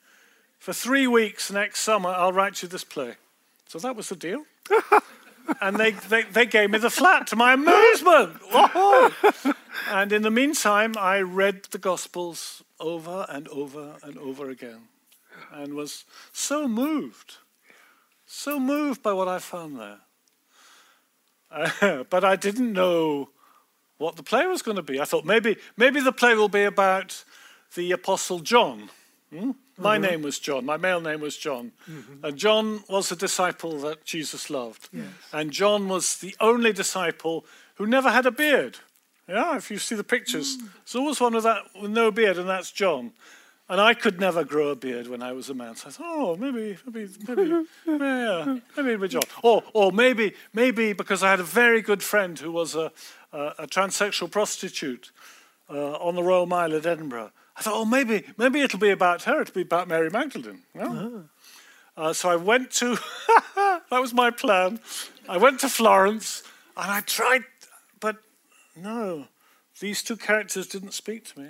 for 0.59 0.73
three 0.73 1.07
weeks 1.07 1.51
next 1.51 1.79
summer, 1.79 2.09
I'll 2.09 2.33
write 2.33 2.61
you 2.61 2.67
this 2.67 2.83
play. 2.83 3.15
So 3.67 3.79
that 3.79 3.95
was 3.95 4.09
the 4.09 4.15
deal. 4.15 4.43
and 5.61 5.77
they, 5.77 5.91
they, 5.91 6.23
they, 6.23 6.45
gave 6.45 6.69
me 6.69 6.77
the 6.77 6.89
flat 6.89 7.27
to 7.27 7.35
my 7.35 7.53
amazement. 7.53 8.41
and 9.89 10.11
in 10.11 10.21
the 10.21 10.31
meantime, 10.31 10.93
I 10.97 11.19
read 11.19 11.63
the 11.71 11.77
Gospels 11.77 12.63
over 12.79 13.25
and 13.29 13.47
over 13.47 13.95
and 14.03 14.17
over 14.17 14.49
again 14.49 14.89
and 15.51 15.73
was 15.73 16.05
so 16.33 16.67
moved, 16.67 17.37
so 18.25 18.59
moved 18.59 19.01
by 19.01 19.13
what 19.13 19.27
I 19.27 19.39
found 19.39 19.79
there. 19.79 19.99
Uh, 21.51 22.03
but 22.09 22.23
I 22.23 22.35
didn't 22.35 22.73
know 22.73 23.29
what 23.97 24.15
the 24.15 24.23
play 24.23 24.45
was 24.45 24.61
going 24.61 24.77
to 24.77 24.83
be. 24.83 24.99
I 24.99 25.05
thought 25.05 25.25
maybe, 25.25 25.57
maybe 25.75 25.99
the 25.99 26.11
play 26.11 26.35
will 26.35 26.49
be 26.49 26.63
about 26.63 27.23
the 27.75 27.91
Apostle 27.91 28.39
John. 28.39 28.89
Hmm? 29.31 29.51
My 29.77 29.97
mm-hmm. 29.97 30.09
name 30.09 30.21
was 30.23 30.39
John. 30.39 30.65
My 30.65 30.77
male 30.77 31.01
name 31.01 31.21
was 31.21 31.37
John. 31.37 31.71
Mm-hmm. 31.89 32.25
And 32.25 32.37
John 32.37 32.83
was 32.89 33.11
a 33.11 33.15
disciple 33.15 33.77
that 33.79 34.05
Jesus 34.05 34.49
loved. 34.49 34.89
Yes. 34.91 35.07
And 35.31 35.51
John 35.51 35.87
was 35.87 36.17
the 36.17 36.35
only 36.39 36.73
disciple 36.73 37.45
who 37.75 37.85
never 37.85 38.09
had 38.09 38.25
a 38.25 38.31
beard. 38.31 38.79
Yeah, 39.27 39.57
if 39.57 39.69
you 39.69 39.77
see 39.77 39.95
the 39.95 40.05
pictures, 40.05 40.57
mm. 40.57 40.69
there's 40.85 40.95
always 40.95 41.19
one 41.19 41.33
with 41.33 41.43
that 41.43 41.63
with 41.79 41.91
no 41.91 42.11
beard, 42.11 42.37
and 42.37 42.47
that's 42.47 42.71
John. 42.71 43.11
And 43.69 43.81
I 43.81 43.93
could 43.93 44.19
never 44.19 44.45
grow 44.45 44.69
a 44.69 44.75
beard 44.75 45.07
when 45.07 45.21
I 45.21 45.33
was 45.33 45.49
a 45.49 45.53
man. 45.53 45.75
So 45.75 45.89
I 45.89 45.91
thought, 45.91 46.05
oh, 46.07 46.35
maybe, 46.37 46.77
maybe, 46.85 47.09
maybe, 47.27 47.65
yeah, 47.85 48.59
maybe 48.77 48.95
be 48.95 49.07
John. 49.09 49.23
Or, 49.43 49.61
or 49.73 49.91
maybe, 49.91 50.33
maybe 50.53 50.93
because 50.93 51.21
I 51.21 51.31
had 51.31 51.41
a 51.41 51.43
very 51.43 51.81
good 51.81 52.01
friend 52.01 52.39
who 52.39 52.51
was 52.51 52.75
a, 52.75 52.91
a, 53.33 53.39
a 53.59 53.67
transsexual 53.67 54.31
prostitute 54.31 55.11
uh, 55.69 55.95
on 55.95 56.15
the 56.15 56.23
Royal 56.23 56.45
Mile 56.45 56.73
at 56.75 56.85
Edinburgh. 56.85 57.31
I 57.57 57.61
thought, 57.61 57.73
oh, 57.73 57.85
maybe, 57.85 58.23
maybe 58.37 58.61
it'll 58.61 58.79
be 58.79 58.91
about 58.91 59.23
her. 59.23 59.41
It'll 59.41 59.53
be 59.53 59.63
about 59.63 59.89
Mary 59.89 60.09
Magdalene. 60.09 60.61
Uh-huh. 60.79 61.09
Uh, 61.97 62.13
so 62.13 62.29
I 62.29 62.35
went 62.35 62.71
to, 62.73 62.97
that 63.55 63.81
was 63.91 64.13
my 64.13 64.31
plan. 64.31 64.79
I 65.27 65.37
went 65.37 65.59
to 65.61 65.69
Florence 65.69 66.43
and 66.77 66.89
I 66.89 67.01
tried, 67.01 67.43
but 67.99 68.17
no, 68.75 69.27
these 69.79 70.03
two 70.03 70.15
characters 70.15 70.67
didn't 70.67 70.93
speak 70.93 71.25
to 71.33 71.39
me. 71.39 71.47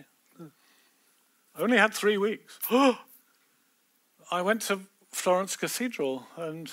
I 1.58 1.62
only 1.62 1.78
had 1.78 1.94
three 1.94 2.18
weeks. 2.18 2.60
I 2.72 4.42
went 4.42 4.62
to 4.64 4.82
Florence 5.12 5.56
Cathedral 5.56 6.28
and 6.36 6.72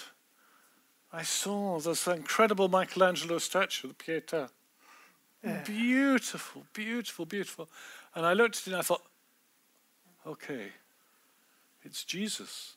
I 1.13 1.23
saw 1.23 1.79
this 1.79 2.07
incredible 2.07 2.69
Michelangelo 2.69 3.39
statue, 3.39 3.89
the 3.89 3.95
Pietà. 3.95 4.51
Yeah. 5.43 5.63
Beautiful, 5.63 6.65
beautiful, 6.73 7.25
beautiful. 7.25 7.69
And 8.15 8.27
I 8.27 8.33
looked 8.33 8.57
at 8.57 8.67
it 8.67 8.71
and 8.71 8.77
I 8.77 8.83
thought, 8.83 9.03
okay, 10.27 10.73
it's 11.83 12.05
Jesus. 12.05 12.75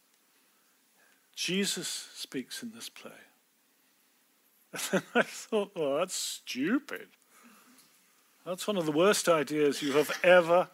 Jesus 1.35 2.09
speaks 2.13 2.63
in 2.63 2.71
this 2.71 2.89
play. 2.89 3.11
And 4.73 4.81
then 4.91 5.03
I 5.15 5.21
thought, 5.23 5.71
oh, 5.75 5.97
that's 5.97 6.15
stupid. 6.15 7.07
That's 8.45 8.67
one 8.67 8.77
of 8.77 8.85
the 8.85 8.91
worst 8.91 9.27
ideas 9.27 9.81
you 9.81 9.93
have 9.93 10.11
ever, 10.23 10.69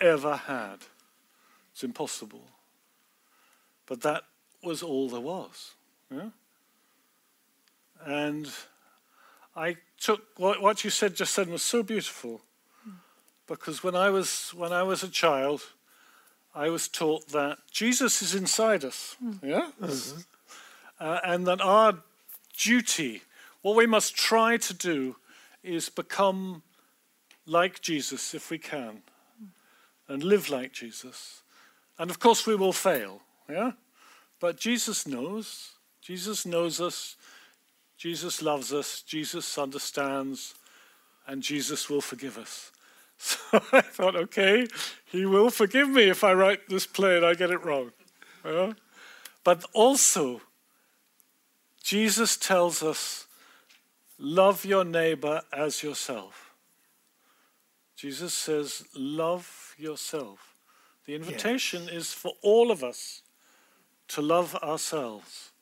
ever 0.00 0.36
had. 0.36 0.78
It's 1.72 1.84
impossible. 1.84 2.48
But 3.86 4.00
that 4.02 4.22
was 4.62 4.82
all 4.82 5.08
there 5.08 5.20
was. 5.20 5.72
Yeah? 6.10 6.30
And 8.04 8.50
I 9.56 9.76
took 10.00 10.22
what, 10.36 10.60
what 10.60 10.84
you 10.84 10.90
said 10.90 11.14
just 11.14 11.36
then 11.36 11.50
was 11.50 11.62
so 11.62 11.82
beautiful. 11.82 12.42
Because 13.46 13.82
when 13.82 13.94
I 13.94 14.08
was 14.10 14.54
when 14.54 14.72
I 14.72 14.82
was 14.82 15.02
a 15.02 15.08
child, 15.08 15.62
I 16.54 16.70
was 16.70 16.88
taught 16.88 17.28
that 17.28 17.58
Jesus 17.70 18.22
is 18.22 18.34
inside 18.34 18.84
us, 18.84 19.16
yeah, 19.42 19.70
uh, 21.00 21.18
and 21.24 21.46
that 21.46 21.60
our 21.60 21.98
duty, 22.56 23.22
what 23.60 23.76
we 23.76 23.86
must 23.86 24.16
try 24.16 24.56
to 24.56 24.72
do, 24.72 25.16
is 25.62 25.88
become 25.88 26.62
like 27.44 27.82
Jesus 27.82 28.34
if 28.34 28.50
we 28.50 28.58
can, 28.58 29.02
and 30.08 30.22
live 30.22 30.50
like 30.50 30.72
Jesus. 30.72 31.42
And 31.98 32.10
of 32.10 32.18
course, 32.18 32.46
we 32.46 32.56
will 32.56 32.72
fail, 32.72 33.22
yeah, 33.48 33.72
but 34.40 34.56
Jesus 34.56 35.06
knows. 35.06 35.70
Jesus 36.00 36.44
knows 36.44 36.80
us. 36.80 37.16
Jesus 37.96 38.42
loves 38.42 38.72
us. 38.72 39.00
Jesus 39.02 39.56
understands, 39.56 40.54
and 41.26 41.42
Jesus 41.42 41.88
will 41.88 42.00
forgive 42.00 42.38
us. 42.38 42.70
So 43.16 43.60
I 43.72 43.80
thought, 43.80 44.16
okay, 44.16 44.66
he 45.06 45.24
will 45.24 45.48
forgive 45.48 45.88
me 45.88 46.10
if 46.10 46.24
I 46.24 46.34
write 46.34 46.68
this 46.68 46.84
play 46.84 47.16
and 47.16 47.24
I 47.24 47.34
get 47.34 47.50
it 47.50 47.64
wrong. 47.64 47.92
Yeah? 48.44 48.72
But 49.44 49.64
also, 49.72 50.42
Jesus 51.82 52.36
tells 52.36 52.82
us, 52.82 53.26
love 54.18 54.64
your 54.64 54.84
neighbor 54.84 55.42
as 55.52 55.82
yourself. 55.82 56.43
Jesus 58.04 58.34
says, 58.34 58.84
love 58.94 59.74
yourself. 59.78 60.54
The 61.06 61.14
invitation 61.14 61.88
is 61.88 62.12
for 62.12 62.32
all 62.42 62.70
of 62.70 62.84
us 62.84 63.22
to 64.08 64.20
love 64.20 64.54
ourselves. 64.56 65.52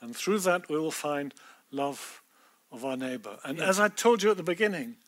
And 0.00 0.14
through 0.14 0.38
that, 0.38 0.68
we 0.68 0.78
will 0.78 0.92
find 0.92 1.34
love 1.72 2.22
of 2.70 2.84
our 2.84 2.96
neighbor. 2.96 3.38
And 3.44 3.60
as 3.60 3.80
I 3.80 3.88
told 3.88 4.22
you 4.22 4.30
at 4.30 4.36
the 4.36 4.44
beginning, 4.44 4.98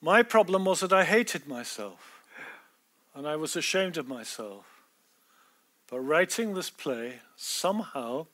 my 0.00 0.22
problem 0.22 0.64
was 0.64 0.78
that 0.78 0.92
I 0.92 1.02
hated 1.02 1.48
myself 1.48 2.22
and 3.12 3.26
I 3.26 3.34
was 3.34 3.56
ashamed 3.56 3.96
of 3.96 4.06
myself. 4.06 4.84
But 5.88 5.98
writing 6.02 6.54
this 6.54 6.70
play 6.70 7.18
somehow 7.34 8.28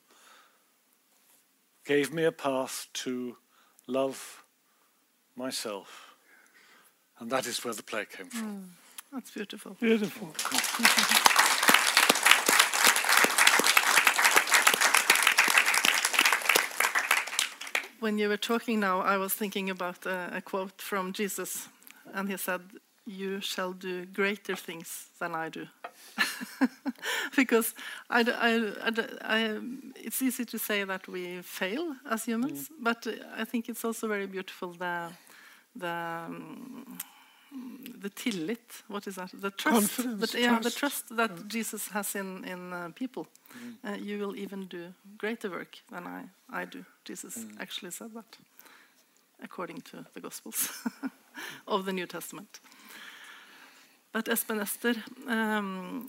gave 1.86 2.12
me 2.12 2.24
a 2.24 2.32
path 2.32 2.88
to 3.04 3.38
love 3.86 4.44
myself. 5.34 6.05
And 7.18 7.30
that 7.30 7.46
is 7.46 7.64
where 7.64 7.74
the 7.74 7.82
play 7.82 8.04
came 8.06 8.26
from. 8.28 8.70
That's 9.12 9.30
beautiful. 9.30 9.76
Beautiful. 9.80 10.34
When 18.00 18.18
you 18.18 18.28
were 18.28 18.36
talking 18.36 18.80
now, 18.80 19.00
I 19.00 19.16
was 19.16 19.32
thinking 19.34 19.70
about 19.70 20.04
a, 20.06 20.30
a 20.36 20.40
quote 20.42 20.80
from 20.82 21.12
Jesus, 21.12 21.68
and 22.12 22.28
he 22.30 22.36
said, 22.36 22.60
"You 23.06 23.40
shall 23.40 23.72
do 23.72 24.04
greater 24.06 24.54
things 24.54 25.06
than 25.18 25.34
I 25.34 25.48
do." 25.48 25.66
because 27.36 27.74
I, 28.10 28.22
d- 28.22 28.32
I 28.32 28.58
d- 28.58 28.74
I 28.84 28.90
d- 28.90 29.18
I- 29.22 29.60
it's 30.04 30.20
easy 30.22 30.44
to 30.44 30.58
say 30.58 30.84
that 30.84 31.08
we 31.08 31.40
fail 31.42 31.94
as 32.10 32.24
humans, 32.26 32.70
but 32.78 33.06
uh, 33.06 33.12
I 33.34 33.44
think 33.44 33.68
it's 33.68 33.84
also 33.84 34.08
very 34.08 34.26
beautiful 34.26 34.72
the 34.72 35.08
the 35.78 36.24
um, 36.26 36.98
the 38.00 38.10
tillit. 38.10 38.82
What 38.88 39.06
is 39.06 39.16
that? 39.16 39.30
The 39.32 39.50
trust. 39.50 39.96
Confidence, 39.96 40.32
the, 40.32 40.40
yeah, 40.40 40.58
the 40.58 40.70
trust. 40.70 40.78
trust 40.78 41.16
that 41.16 41.48
Jesus 41.48 41.88
has 41.88 42.14
in 42.14 42.44
in 42.44 42.72
uh, 42.72 42.90
people. 42.94 43.26
Uh, 43.84 43.92
you 43.92 44.18
will 44.18 44.36
even 44.36 44.66
do 44.66 44.92
greater 45.18 45.50
work 45.50 45.78
than 45.90 46.06
I 46.06 46.24
I 46.62 46.64
do. 46.66 46.84
Jesus 47.04 47.46
actually 47.58 47.92
said 47.92 48.12
that, 48.14 48.38
according 49.42 49.82
to 49.82 50.04
the 50.14 50.20
Gospels 50.20 50.70
of 51.66 51.84
the 51.84 51.92
New 51.92 52.06
Testament. 52.06 52.60
But 54.12 54.28
Esben 54.28 54.60
Esther, 54.60 54.94
um, 55.28 56.06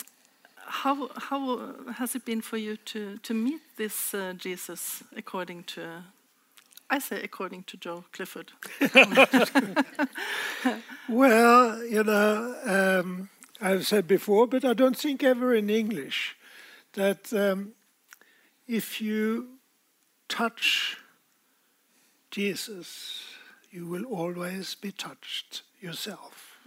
how 0.55 1.09
how 1.29 1.73
has 1.93 2.15
it 2.15 2.25
been 2.25 2.41
for 2.41 2.57
you 2.57 2.77
to 2.77 3.17
to 3.17 3.33
meet 3.33 3.61
this 3.77 4.13
uh, 4.13 4.33
Jesus 4.37 5.03
according 5.15 5.63
to? 5.65 6.03
I 6.89 6.99
say 6.99 7.21
according 7.21 7.63
to 7.63 7.77
Jo 7.77 8.05
Clifford. 8.11 8.51
Well, 11.09 11.85
you 11.85 12.03
know, 12.03 12.55
um, 12.65 13.29
I've 13.61 13.87
said 13.87 14.07
before, 14.07 14.45
but 14.45 14.65
I 14.65 14.73
don't 14.73 14.97
think 14.97 15.23
ever 15.23 15.55
in 15.55 15.69
English 15.69 16.35
that 16.93 17.31
um, 17.31 17.71
if 18.67 18.99
you 18.99 19.47
touch 20.27 20.97
Jesus, 22.29 23.23
you 23.71 23.87
will 23.87 24.03
always 24.03 24.75
be 24.75 24.91
touched 24.91 25.61
yourself. 25.79 26.57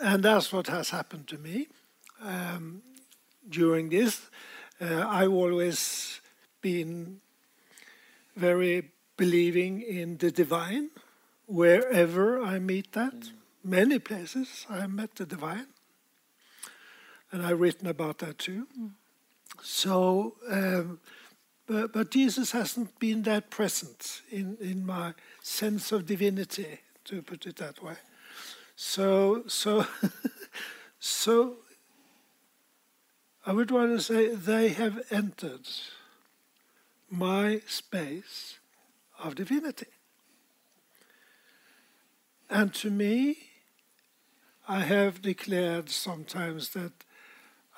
And 0.00 0.22
that's 0.22 0.50
what 0.50 0.68
has 0.68 0.88
happened 0.88 1.28
to 1.28 1.36
me 1.36 1.68
um, 2.22 2.80
during 3.48 3.90
this. 3.90 4.30
Uh, 4.80 5.04
I've 5.06 5.32
always 5.32 6.20
been 6.62 7.20
very 8.38 8.90
believing 9.16 9.82
in 9.82 10.16
the 10.18 10.30
divine 10.30 10.90
wherever 11.46 12.40
I 12.40 12.58
meet 12.58 12.92
that. 12.92 13.30
Many 13.64 13.98
places 13.98 14.66
I 14.70 14.86
met 14.86 15.16
the 15.16 15.26
divine, 15.26 15.66
and 17.32 17.44
I've 17.44 17.60
written 17.60 17.88
about 17.88 18.18
that 18.18 18.38
too. 18.38 18.66
So, 19.62 20.36
um, 20.48 21.00
but, 21.66 21.92
but 21.92 22.10
Jesus 22.10 22.52
hasn't 22.52 22.98
been 22.98 23.22
that 23.24 23.50
present 23.50 24.22
in, 24.30 24.56
in 24.60 24.86
my 24.86 25.14
sense 25.42 25.92
of 25.92 26.06
divinity, 26.06 26.80
to 27.04 27.20
put 27.20 27.46
it 27.46 27.56
that 27.56 27.82
way. 27.82 27.96
So, 28.76 29.42
so, 29.48 29.86
so, 31.00 31.56
I 33.44 33.52
would 33.52 33.70
rather 33.70 33.98
say 33.98 34.34
they 34.34 34.68
have 34.68 35.02
entered 35.10 35.66
my 37.10 37.60
space 37.66 38.58
of 39.22 39.34
divinity. 39.34 39.86
And 42.50 42.72
to 42.74 42.90
me, 42.90 43.36
I 44.66 44.80
have 44.80 45.22
declared 45.22 45.90
sometimes 45.90 46.70
that 46.70 46.92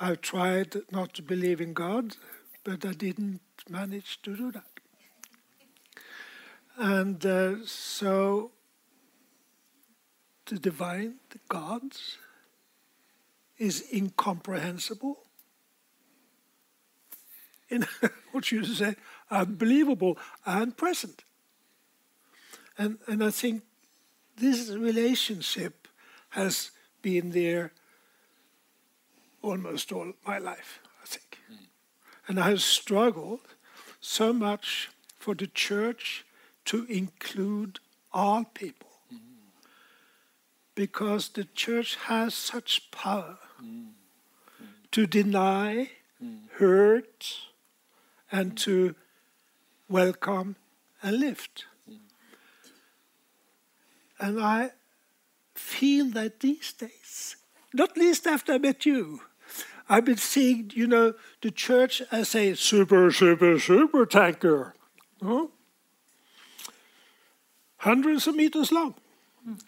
I've 0.00 0.20
tried 0.20 0.76
not 0.90 1.14
to 1.14 1.22
believe 1.22 1.60
in 1.60 1.72
God, 1.72 2.16
but 2.64 2.84
I 2.84 2.92
didn't 2.92 3.40
manage 3.68 4.22
to 4.22 4.36
do 4.36 4.52
that. 4.52 4.64
And 6.76 7.24
uh, 7.26 7.56
so 7.66 8.52
the 10.46 10.58
divine, 10.58 11.16
the 11.30 11.38
God, 11.48 11.82
is 13.58 13.84
incomprehensible. 13.92 15.18
In 17.70 17.86
what 18.32 18.50
you 18.50 18.64
say, 18.64 18.96
unbelievable 19.30 20.18
and 20.44 20.76
present. 20.76 21.24
And 22.76 22.98
and 23.06 23.22
I 23.22 23.30
think 23.30 23.62
this 24.36 24.70
relationship 24.70 25.88
has 26.30 26.70
been 27.02 27.30
there 27.30 27.72
almost 29.42 29.92
all 29.92 30.12
my 30.26 30.38
life, 30.38 30.80
I 31.02 31.06
think. 31.06 31.38
Hmm. 31.48 31.64
And 32.28 32.40
I 32.40 32.50
have 32.50 32.62
struggled 32.62 33.40
so 34.00 34.32
much 34.32 34.90
for 35.18 35.34
the 35.34 35.46
church 35.46 36.24
to 36.66 36.86
include 36.86 37.80
all 38.12 38.44
people. 38.44 38.88
Hmm. 39.10 39.16
Because 40.74 41.30
the 41.30 41.44
church 41.44 41.96
has 42.06 42.34
such 42.34 42.90
power 42.90 43.38
hmm. 43.58 43.88
to 44.92 45.06
deny, 45.06 45.90
hurt, 46.58 47.49
and 48.30 48.56
to 48.58 48.94
welcome 49.88 50.56
and 51.02 51.18
lift. 51.18 51.66
And 54.18 54.40
I 54.40 54.70
feel 55.54 56.06
that 56.10 56.40
these 56.40 56.72
days, 56.72 57.36
not 57.72 57.96
least 57.96 58.26
after 58.26 58.52
I 58.52 58.58
met 58.58 58.84
you, 58.84 59.22
I've 59.88 60.04
been 60.04 60.18
seeing, 60.18 60.70
you 60.74 60.86
know, 60.86 61.14
the 61.42 61.50
church 61.50 62.02
as 62.12 62.34
a 62.34 62.54
super, 62.54 63.10
super, 63.10 63.58
super 63.58 64.06
tanker. 64.06 64.74
Huh? 65.22 65.46
Hundreds 67.78 68.26
of 68.26 68.36
meters 68.36 68.70
long. 68.70 68.94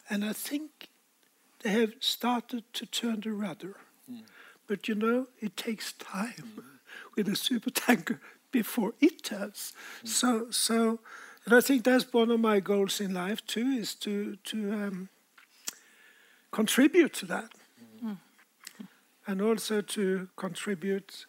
And 0.09 0.25
I 0.25 0.33
think 0.33 0.88
they 1.62 1.70
have 1.70 1.94
started 2.01 2.64
to 2.75 2.87
turn 2.87 3.20
the 3.20 3.33
rudder. 3.33 3.77
Mm. 4.11 4.22
But 4.66 4.87
you 4.87 4.94
know, 4.94 5.29
it 5.40 5.57
takes 5.57 5.92
time 5.92 6.53
mm. 6.57 6.64
with 7.16 7.29
a 7.29 7.37
super 7.37 7.70
tanker 7.70 8.20
before 8.53 8.93
it 9.01 9.23
turns. 9.25 9.73
So, 10.05 10.51
so, 10.51 11.01
and 11.45 11.55
I 11.55 11.61
think 11.61 11.85
that's 11.85 12.12
one 12.12 12.31
of 12.31 12.41
my 12.41 12.61
goals 12.61 13.01
in 13.01 13.15
life 13.15 13.45
too, 13.47 13.67
is 13.81 13.95
to 13.97 14.37
to 14.37 14.73
um, 14.73 15.09
contribute 16.51 17.12
to 17.15 17.27
that, 17.27 17.51
mm-hmm. 17.97 18.12
and 19.27 19.43
also 19.43 19.81
to 19.81 20.29
contribute 20.37 21.27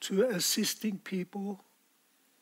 to 0.00 0.24
assisting 0.24 0.98
people 0.98 1.60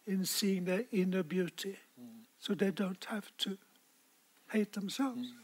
in 0.07 0.25
seeing 0.25 0.65
their 0.65 0.85
inner 0.91 1.23
beauty, 1.23 1.77
mm. 2.01 2.25
so 2.39 2.55
they 2.55 2.71
don't 2.71 3.05
have 3.05 3.31
to 3.37 3.59
hate 4.51 4.73
themselves. 4.73 5.29
Mm. 5.29 5.40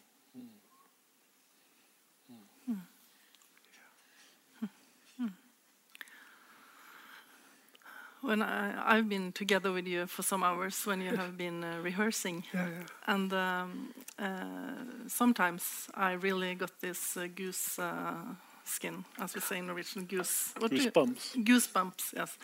When 8.27 8.43
I, 8.43 8.97
I've 8.97 9.09
been 9.09 9.33
together 9.33 9.73
with 9.73 9.87
you 9.87 10.07
for 10.07 10.23
some 10.23 10.43
hours 10.43 10.87
when 10.87 11.01
you 11.01 11.17
have 11.17 11.37
been 11.37 11.65
uh, 11.65 11.79
rehearsing, 11.83 12.45
Yeah, 12.55 12.67
yeah. 12.69 13.15
and 13.15 13.33
um, 13.33 13.95
uh, 14.19 15.09
sometimes 15.09 15.89
I 15.95 16.13
really 16.13 16.55
got 16.55 16.71
this 16.81 17.17
uh, 17.17 17.29
goose 17.35 17.79
uh, 17.79 18.15
skin, 18.65 19.05
as 19.19 19.35
we 19.35 19.41
say 19.41 19.59
in 19.59 19.67
Norwegian, 19.67 20.05
goose. 20.07 20.53
What 20.59 20.73
Goosebumps. 20.73 21.45
Goosebumps, 21.45 22.15
yes. 22.17 22.39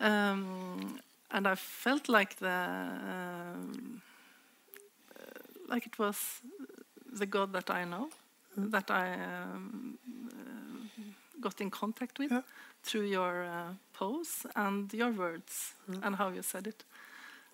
Um, 0.00 1.00
and 1.30 1.46
I 1.46 1.54
felt 1.56 2.08
like 2.08 2.36
the 2.36 2.48
um, 2.48 4.02
uh, 5.18 5.22
like 5.68 5.86
it 5.86 5.98
was 5.98 6.42
the 7.18 7.26
God 7.26 7.52
that 7.52 7.70
I 7.70 7.84
know, 7.84 8.08
that 8.56 8.90
I 8.90 9.14
um, 9.14 9.98
uh, 10.30 11.02
got 11.40 11.60
in 11.60 11.70
contact 11.70 12.18
with 12.18 12.30
Yeah. 12.30 12.42
Through 12.84 13.06
your 13.06 13.44
uh, 13.44 13.74
pose 13.92 14.46
and 14.56 14.92
your 14.94 15.10
words 15.12 15.74
and 16.02 16.16
how 16.16 16.28
you 16.30 16.42
said 16.42 16.66
it. 16.66 16.84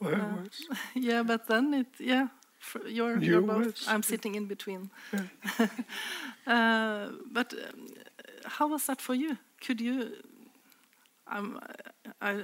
Well, 0.01 0.15
Uh, 0.15 0.37
words. 0.37 0.69
Yeah, 0.95 1.23
but 1.23 1.47
then 1.47 1.75
it, 1.75 1.87
yeah, 1.99 2.29
New 3.15 3.27
you're 3.27 3.43
both. 3.43 3.57
words. 3.67 3.89
I'm 3.89 4.03
sitting 4.03 4.35
in 4.37 4.47
between. 4.47 4.91
Yeah. 5.13 5.67
uh, 6.47 7.11
but 7.33 7.53
um, 7.55 7.89
how 8.47 8.69
was 8.69 8.87
that 8.87 9.01
for 9.01 9.15
you? 9.15 9.37
Could 9.61 9.81
you? 9.81 10.13
Um, 11.27 11.61
I, 12.21 12.31
I, 12.33 12.43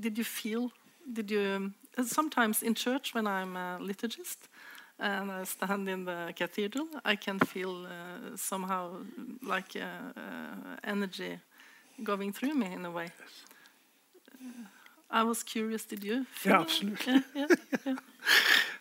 did 0.00 0.18
you 0.18 0.24
feel? 0.24 0.70
Did 1.12 1.30
you? 1.30 1.40
um, 1.40 1.74
Sometimes 2.06 2.62
in 2.62 2.74
church, 2.74 3.14
when 3.14 3.26
I'm 3.26 3.56
a 3.56 3.78
liturgist 3.80 4.48
and 4.98 5.30
I 5.32 5.44
stand 5.44 5.88
in 5.88 6.04
the 6.04 6.32
cathedral, 6.36 6.88
I 7.04 7.16
can 7.16 7.38
feel 7.38 7.86
uh, 7.86 8.36
somehow 8.36 8.98
like 9.42 9.76
uh, 9.76 10.20
uh, 10.20 10.76
energy 10.84 11.38
going 12.02 12.32
through 12.32 12.54
me 12.54 12.72
in 12.72 12.84
a 12.84 12.90
way. 12.90 13.08
Uh, 14.34 14.48
I 15.10 15.22
was 15.22 15.42
curious. 15.42 15.84
Did 15.84 16.04
you? 16.04 16.26
Yeah, 16.44 16.60
absolutely. 16.60 17.12
Yeah, 17.12 17.20
yeah, 17.34 17.46
yeah. 17.86 17.94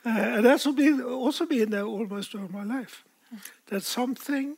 Uh, 0.08 0.10
and 0.10 0.46
that's 0.46 0.68
been, 0.68 1.02
also 1.02 1.48
been 1.48 1.72
there 1.72 1.84
almost 1.84 2.36
all 2.36 2.48
my 2.52 2.64
life. 2.64 3.04
That 3.68 3.82
something 3.82 4.56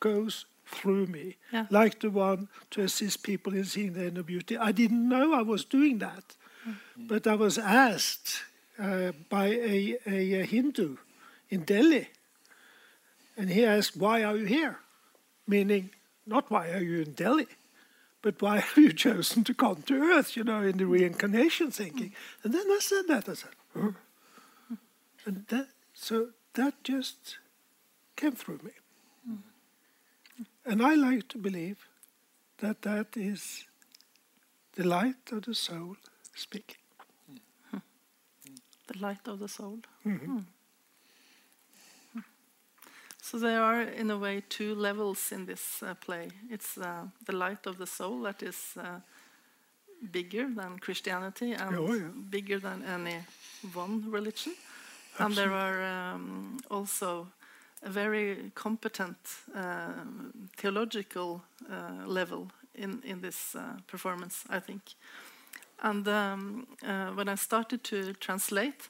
goes 0.00 0.46
through 0.66 1.06
me, 1.06 1.36
like 1.70 2.00
the 2.00 2.10
one 2.10 2.48
to 2.70 2.82
assist 2.82 3.22
people 3.22 3.54
in 3.54 3.64
seeing 3.64 3.92
their 3.92 4.08
inner 4.08 4.24
beauty. 4.24 4.56
I 4.56 4.72
didn't 4.72 5.08
know 5.08 5.32
I 5.32 5.42
was 5.42 5.64
doing 5.64 5.98
that, 5.98 6.36
but 6.96 7.26
I 7.26 7.36
was 7.36 7.56
asked 7.56 8.42
uh, 8.80 9.12
by 9.28 9.46
a, 9.46 9.96
a, 10.06 10.40
a 10.40 10.44
Hindu 10.44 10.96
in 11.50 11.64
Delhi, 11.64 12.08
and 13.36 13.48
he 13.50 13.64
asked, 13.64 13.96
"Why 13.96 14.24
are 14.24 14.36
you 14.36 14.46
here?" 14.46 14.78
Meaning, 15.46 15.90
not 16.26 16.50
why 16.50 16.70
are 16.70 16.82
you 16.82 17.02
in 17.02 17.12
Delhi, 17.12 17.46
but 18.22 18.40
why 18.42 18.58
have 18.60 18.76
you 18.76 18.92
chosen 18.92 19.44
to 19.44 19.54
come 19.54 19.82
to 19.82 19.94
Earth? 19.94 20.36
You 20.36 20.44
know, 20.44 20.62
in 20.62 20.76
the 20.76 20.86
reincarnation 20.86 21.70
thinking. 21.70 22.12
And 22.44 22.52
then 22.54 22.66
I 22.70 22.78
said 22.80 23.06
that. 23.08 23.28
I 23.28 23.34
said? 23.34 23.94
And 25.26 25.46
that, 25.48 25.68
so 25.94 26.28
that 26.54 26.74
just 26.84 27.38
came 28.16 28.32
through 28.32 28.60
me. 28.62 28.72
And 30.64 30.82
I 30.82 30.94
like 30.94 31.28
to 31.28 31.38
believe 31.38 31.88
that 32.58 32.82
that 32.82 33.16
is 33.16 33.64
the 34.74 34.84
light 34.84 35.32
of 35.32 35.42
the 35.42 35.54
soul 35.54 35.96
speaking. 36.34 36.76
The 37.72 38.98
light 38.98 39.26
of 39.28 39.38
the 39.38 39.48
soul. 39.48 39.78
Mhm. 40.04 40.18
Hmm. 40.26 40.38
So 43.30 43.38
there 43.38 43.62
are, 43.62 43.82
in 43.82 44.10
a 44.10 44.18
way, 44.18 44.42
two 44.48 44.74
levels 44.74 45.30
in 45.30 45.46
this 45.46 45.84
uh, 45.84 45.94
play. 45.94 46.30
It's 46.50 46.76
uh, 46.76 47.06
the 47.26 47.36
light 47.36 47.64
of 47.68 47.78
the 47.78 47.86
soul 47.86 48.22
that 48.22 48.42
is 48.42 48.74
uh, 48.76 48.98
bigger 50.10 50.48
than 50.52 50.80
Christianity 50.80 51.52
and 51.52 51.76
Oh, 51.76 51.94
yeah. 51.94 52.08
bigger 52.28 52.58
than 52.58 52.82
any 52.82 53.18
one 53.72 54.10
religion. 54.10 54.54
And 55.20 55.36
there 55.36 55.52
are 55.52 55.80
um, 56.14 56.58
also 56.72 57.28
a 57.84 57.90
very 57.90 58.50
competent 58.56 59.16
uh, 59.54 59.92
theological 60.56 61.44
uh, 61.70 62.08
level 62.08 62.50
in, 62.74 63.00
in 63.04 63.20
this 63.20 63.54
uh, 63.54 63.76
performance, 63.86 64.44
I 64.50 64.58
think. 64.58 64.82
And 65.78 66.08
um, 66.08 66.66
when 67.14 67.28
I 67.28 67.36
started 67.36 67.84
to 67.84 68.12
translate, 68.14 68.88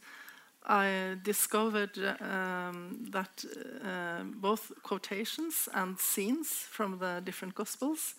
I 0.66 1.16
discovered 1.22 1.96
um, 2.20 3.06
that 3.10 3.44
uh, 3.84 4.24
both 4.24 4.72
quotations 4.82 5.68
and 5.74 5.98
scenes 5.98 6.48
from 6.48 6.98
the 6.98 7.22
different 7.24 7.54
Gospels 7.54 8.14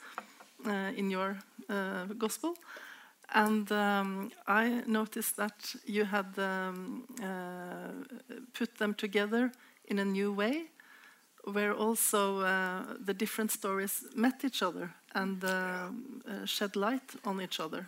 uh, 0.66 0.92
in 0.96 1.10
your 1.10 1.38
uh, 1.70 2.06
Gospel. 2.18 2.56
And 3.34 3.72
um, 3.72 4.32
I 4.48 4.84
noticed 4.88 5.38
that 5.38 5.76
you 5.86 6.06
had 6.06 6.38
um, 6.38 7.06
uh, 7.22 7.92
put 8.54 8.78
them 8.78 8.94
together 8.94 9.52
in 9.86 10.00
a 10.00 10.06
new 10.06 10.34
way, 10.34 10.66
where 11.46 11.74
also 11.74 12.40
uh, 12.40 12.84
the 13.06 13.14
different 13.14 13.52
stories 13.52 14.04
met 14.16 14.44
each 14.44 14.62
other 14.62 14.94
and 15.16 15.44
uh, 15.44 15.48
uh, 15.48 16.46
shed 16.46 16.76
light 16.76 17.16
on 17.24 17.42
each 17.42 17.60
other. 17.60 17.86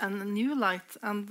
And 0.00 0.22
a 0.22 0.24
new 0.24 0.54
light. 0.58 0.96
And 1.02 1.30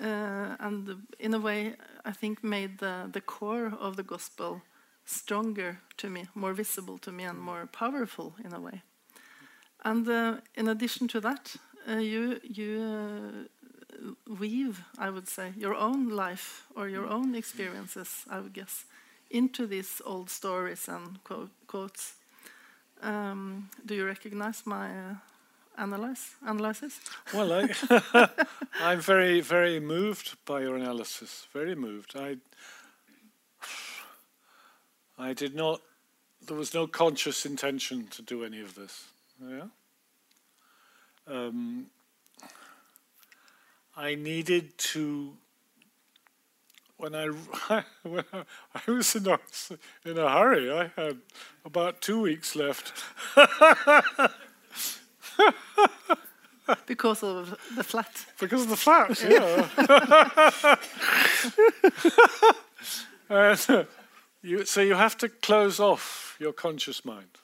and 0.00 1.06
in 1.18 1.34
a 1.34 1.38
way 1.38 1.74
I 2.04 2.12
think 2.12 2.42
made 2.42 2.78
the, 2.78 3.08
the 3.12 3.20
core 3.20 3.72
of 3.78 3.96
the 3.96 4.02
gospel 4.02 4.62
stronger 5.04 5.78
to 5.96 6.08
me, 6.08 6.26
more 6.34 6.54
visible 6.54 6.98
to 6.98 7.12
me, 7.12 7.24
and 7.24 7.38
more 7.38 7.66
powerful 7.66 8.34
in 8.44 8.52
a 8.52 8.60
way. 8.60 8.82
And 9.84 10.08
uh, 10.08 10.36
in 10.54 10.68
addition 10.68 11.08
to 11.08 11.20
that, 11.20 11.56
uh, 11.88 11.96
you 11.96 12.40
you 12.42 12.82
uh, 12.82 14.32
weave, 14.38 14.82
I 14.98 15.10
would 15.10 15.28
say, 15.28 15.52
your 15.56 15.74
own 15.74 16.08
life 16.08 16.66
or 16.76 16.88
your 16.88 17.06
own 17.06 17.34
experiences, 17.34 18.24
I 18.28 18.40
would 18.40 18.52
guess, 18.52 18.84
into 19.30 19.66
these 19.66 20.02
old 20.04 20.30
stories 20.30 20.88
and 20.88 21.22
quote, 21.24 21.50
quotes. 21.66 22.14
Um, 23.02 23.70
do 23.86 23.94
you 23.94 24.06
recognize 24.06 24.66
my 24.66 24.90
uh, 24.90 25.14
analyze, 25.80 26.36
analysis? 26.46 27.00
Well, 27.32 27.52
I, 27.52 27.70
I'm 28.80 29.00
very, 29.00 29.40
very 29.40 29.80
moved 29.80 30.36
by 30.44 30.60
your 30.60 30.76
analysis. 30.76 31.46
Very 31.52 31.74
moved. 31.74 32.14
I, 32.16 32.36
I 35.18 35.32
did 35.32 35.54
not. 35.54 35.80
There 36.46 36.56
was 36.56 36.74
no 36.74 36.86
conscious 36.86 37.46
intention 37.46 38.06
to 38.08 38.22
do 38.22 38.44
any 38.44 38.60
of 38.60 38.74
this. 38.74 39.04
Yeah. 39.42 39.66
Um, 41.26 41.86
I 43.96 44.14
needed 44.14 44.76
to. 44.92 45.32
When 46.96 47.14
I 47.14 47.26
when 48.02 48.24
I, 48.32 48.42
I 48.74 48.90
was 48.90 49.14
in 49.16 49.26
a, 49.26 49.38
in 50.04 50.18
a 50.18 50.28
hurry, 50.28 50.70
I 50.70 50.90
had 50.96 51.18
about 51.64 52.02
two 52.02 52.20
weeks 52.20 52.54
left. 52.54 52.92
because 56.86 57.22
of 57.22 57.58
the 57.76 57.84
flat. 57.84 58.26
Because 58.38 58.62
of 58.62 58.68
the 58.70 58.76
flat, 58.76 59.20
yeah. 59.22 59.68
and, 63.50 63.66
uh, 63.68 63.84
you, 64.42 64.64
so 64.64 64.80
you 64.80 64.94
have 64.94 65.16
to 65.18 65.28
close 65.28 65.80
off 65.80 66.36
your 66.38 66.52
conscious 66.52 67.04
mind. 67.04 67.38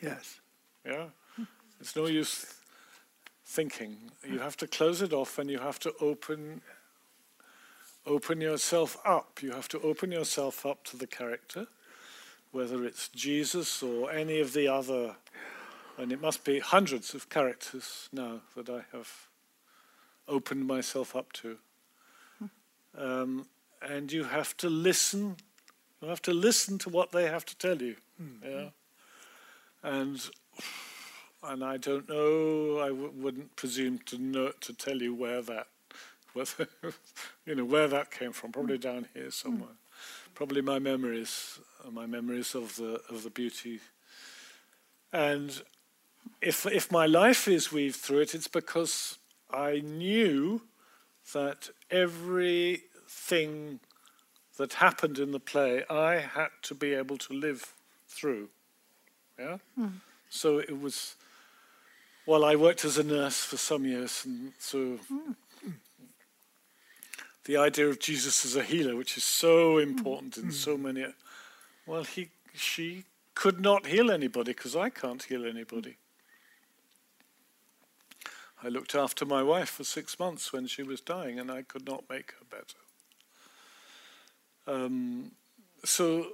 Yes. 0.00 0.40
Yeah, 0.84 1.06
it's 1.80 1.96
no 1.96 2.06
use 2.06 2.54
thinking. 3.44 3.96
You 4.28 4.38
have 4.38 4.56
to 4.58 4.66
close 4.66 5.02
it 5.02 5.12
off, 5.12 5.38
and 5.38 5.50
you 5.50 5.58
have 5.58 5.78
to 5.80 5.92
open 6.00 6.60
open 8.06 8.40
yourself 8.40 8.96
up. 9.04 9.42
You 9.42 9.50
have 9.52 9.68
to 9.68 9.80
open 9.80 10.12
yourself 10.12 10.64
up 10.64 10.84
to 10.84 10.96
the 10.96 11.08
character, 11.08 11.66
whether 12.52 12.84
it's 12.84 13.08
Jesus 13.08 13.82
or 13.82 14.12
any 14.12 14.40
of 14.40 14.52
the 14.52 14.68
other. 14.68 15.16
And 15.98 16.12
it 16.12 16.20
must 16.20 16.44
be 16.44 16.58
hundreds 16.58 17.14
of 17.14 17.28
characters 17.28 18.08
now 18.12 18.40
that 18.54 18.68
I 18.68 18.84
have 18.92 19.28
opened 20.28 20.66
myself 20.66 21.16
up 21.16 21.32
to. 21.34 21.58
Um, 22.96 23.46
and 23.82 24.10
you 24.10 24.24
have 24.24 24.56
to 24.58 24.70
listen. 24.70 25.36
You 26.00 26.08
have 26.08 26.22
to 26.22 26.32
listen 26.32 26.78
to 26.78 26.88
what 26.88 27.12
they 27.12 27.28
have 27.28 27.44
to 27.46 27.56
tell 27.56 27.80
you. 27.80 27.96
Hmm. 28.18 28.48
Yeah. 28.48 28.68
And 29.82 30.30
and 31.42 31.62
I 31.62 31.76
don't 31.76 32.08
know. 32.08 32.80
I 32.80 32.88
w- 32.88 33.12
wouldn't 33.14 33.54
presume 33.56 33.98
to 34.06 34.18
know 34.18 34.52
to 34.60 34.72
tell 34.72 34.96
you 34.96 35.14
where 35.14 35.42
that, 35.42 35.68
whether 36.32 36.68
you 37.46 37.54
know 37.54 37.64
where 37.64 37.88
that 37.88 38.10
came 38.10 38.32
from. 38.32 38.52
Probably 38.52 38.76
hmm. 38.76 38.82
down 38.82 39.06
here 39.14 39.24
hmm. 39.24 39.30
somewhere. 39.30 39.76
Probably 40.34 40.60
my 40.60 40.78
memories, 40.78 41.58
my 41.90 42.06
memories 42.06 42.54
of 42.54 42.76
the 42.76 43.00
of 43.10 43.22
the 43.22 43.30
beauty. 43.30 43.80
And 45.12 45.62
if 46.40 46.66
if 46.66 46.90
my 46.90 47.06
life 47.06 47.48
is 47.48 47.72
weaved 47.72 47.96
through 47.96 48.20
it, 48.20 48.34
it's 48.34 48.48
because 48.48 49.18
I 49.50 49.80
knew 49.80 50.62
that 51.32 51.70
everything 51.90 53.80
that 54.56 54.74
happened 54.74 55.18
in 55.18 55.32
the 55.32 55.40
play, 55.40 55.84
I 55.90 56.16
had 56.16 56.48
to 56.62 56.74
be 56.74 56.94
able 56.94 57.18
to 57.18 57.32
live 57.32 57.74
through. 58.08 58.48
Yeah. 59.38 59.58
Hmm. 59.74 59.98
So 60.28 60.58
it 60.58 60.80
was 60.80 61.16
well, 62.26 62.44
I 62.44 62.56
worked 62.56 62.84
as 62.84 62.98
a 62.98 63.04
nurse 63.04 63.44
for 63.44 63.56
some 63.56 63.84
years, 63.84 64.24
and 64.24 64.52
so 64.58 64.98
hmm. 65.08 65.70
the 67.44 67.56
idea 67.56 67.86
of 67.86 68.00
Jesus 68.00 68.44
as 68.44 68.56
a 68.56 68.64
healer, 68.64 68.96
which 68.96 69.16
is 69.16 69.22
so 69.22 69.78
important 69.78 70.36
in 70.36 70.50
so 70.50 70.76
hmm. 70.76 70.82
many, 70.82 71.06
well, 71.86 72.02
he, 72.02 72.30
she 72.52 73.04
could 73.36 73.60
not 73.60 73.86
heal 73.86 74.10
anybody 74.10 74.52
because 74.52 74.74
I 74.74 74.90
can't 74.90 75.22
heal 75.22 75.46
anybody. 75.46 75.96
I 78.62 78.68
looked 78.68 78.94
after 78.94 79.24
my 79.24 79.42
wife 79.42 79.68
for 79.68 79.84
six 79.84 80.18
months 80.18 80.52
when 80.52 80.66
she 80.66 80.82
was 80.82 81.00
dying, 81.00 81.38
and 81.38 81.50
I 81.50 81.62
could 81.62 81.86
not 81.86 82.04
make 82.08 82.32
her 82.32 82.46
better. 82.50 82.78
Um, 84.66 85.32
so 85.84 86.26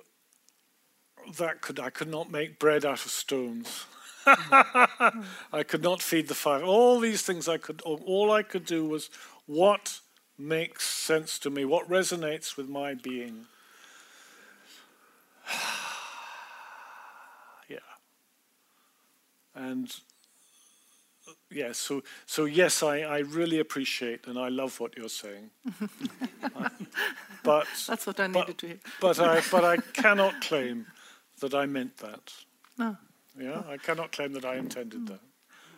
that 1.36 1.60
could 1.60 1.78
I 1.78 1.90
could 1.90 2.08
not 2.08 2.30
make 2.30 2.58
bread 2.58 2.84
out 2.84 3.04
of 3.04 3.10
stones. 3.10 3.86
I 4.26 5.64
could 5.66 5.82
not 5.82 6.00
feed 6.00 6.28
the 6.28 6.34
fire. 6.34 6.62
All 6.62 7.00
these 7.00 7.22
things 7.22 7.48
I 7.48 7.58
could. 7.58 7.82
All 7.82 8.30
I 8.30 8.42
could 8.42 8.64
do 8.64 8.86
was 8.86 9.10
what 9.46 9.98
makes 10.38 10.86
sense 10.86 11.38
to 11.40 11.50
me, 11.50 11.64
what 11.64 11.88
resonates 11.88 12.56
with 12.56 12.68
my 12.68 12.94
being. 12.94 13.46
yeah. 17.68 17.78
And 19.54 19.92
yeah, 21.54 21.72
so 21.72 22.02
so 22.26 22.44
yes, 22.46 22.82
I, 22.82 23.00
I 23.00 23.18
really 23.20 23.58
appreciate 23.60 24.26
and 24.26 24.38
I 24.38 24.48
love 24.50 24.80
what 24.80 24.96
you're 24.96 25.08
saying. 25.08 25.50
but 27.42 27.66
That's 27.86 28.06
what 28.06 28.20
I 28.20 28.28
but, 28.28 28.40
needed 28.40 28.58
to 28.58 28.66
hear. 28.66 28.78
but 29.00 29.18
I 29.18 29.40
but 29.50 29.64
I 29.64 29.76
cannot 30.02 30.40
claim 30.40 30.86
that 31.40 31.54
I 31.54 31.66
meant 31.66 31.96
that. 31.98 32.32
No. 32.78 32.96
Yeah, 33.38 33.62
I 33.68 33.78
cannot 33.78 34.12
claim 34.12 34.32
that 34.34 34.44
I 34.44 34.56
intended 34.58 35.06
that. 35.06 35.20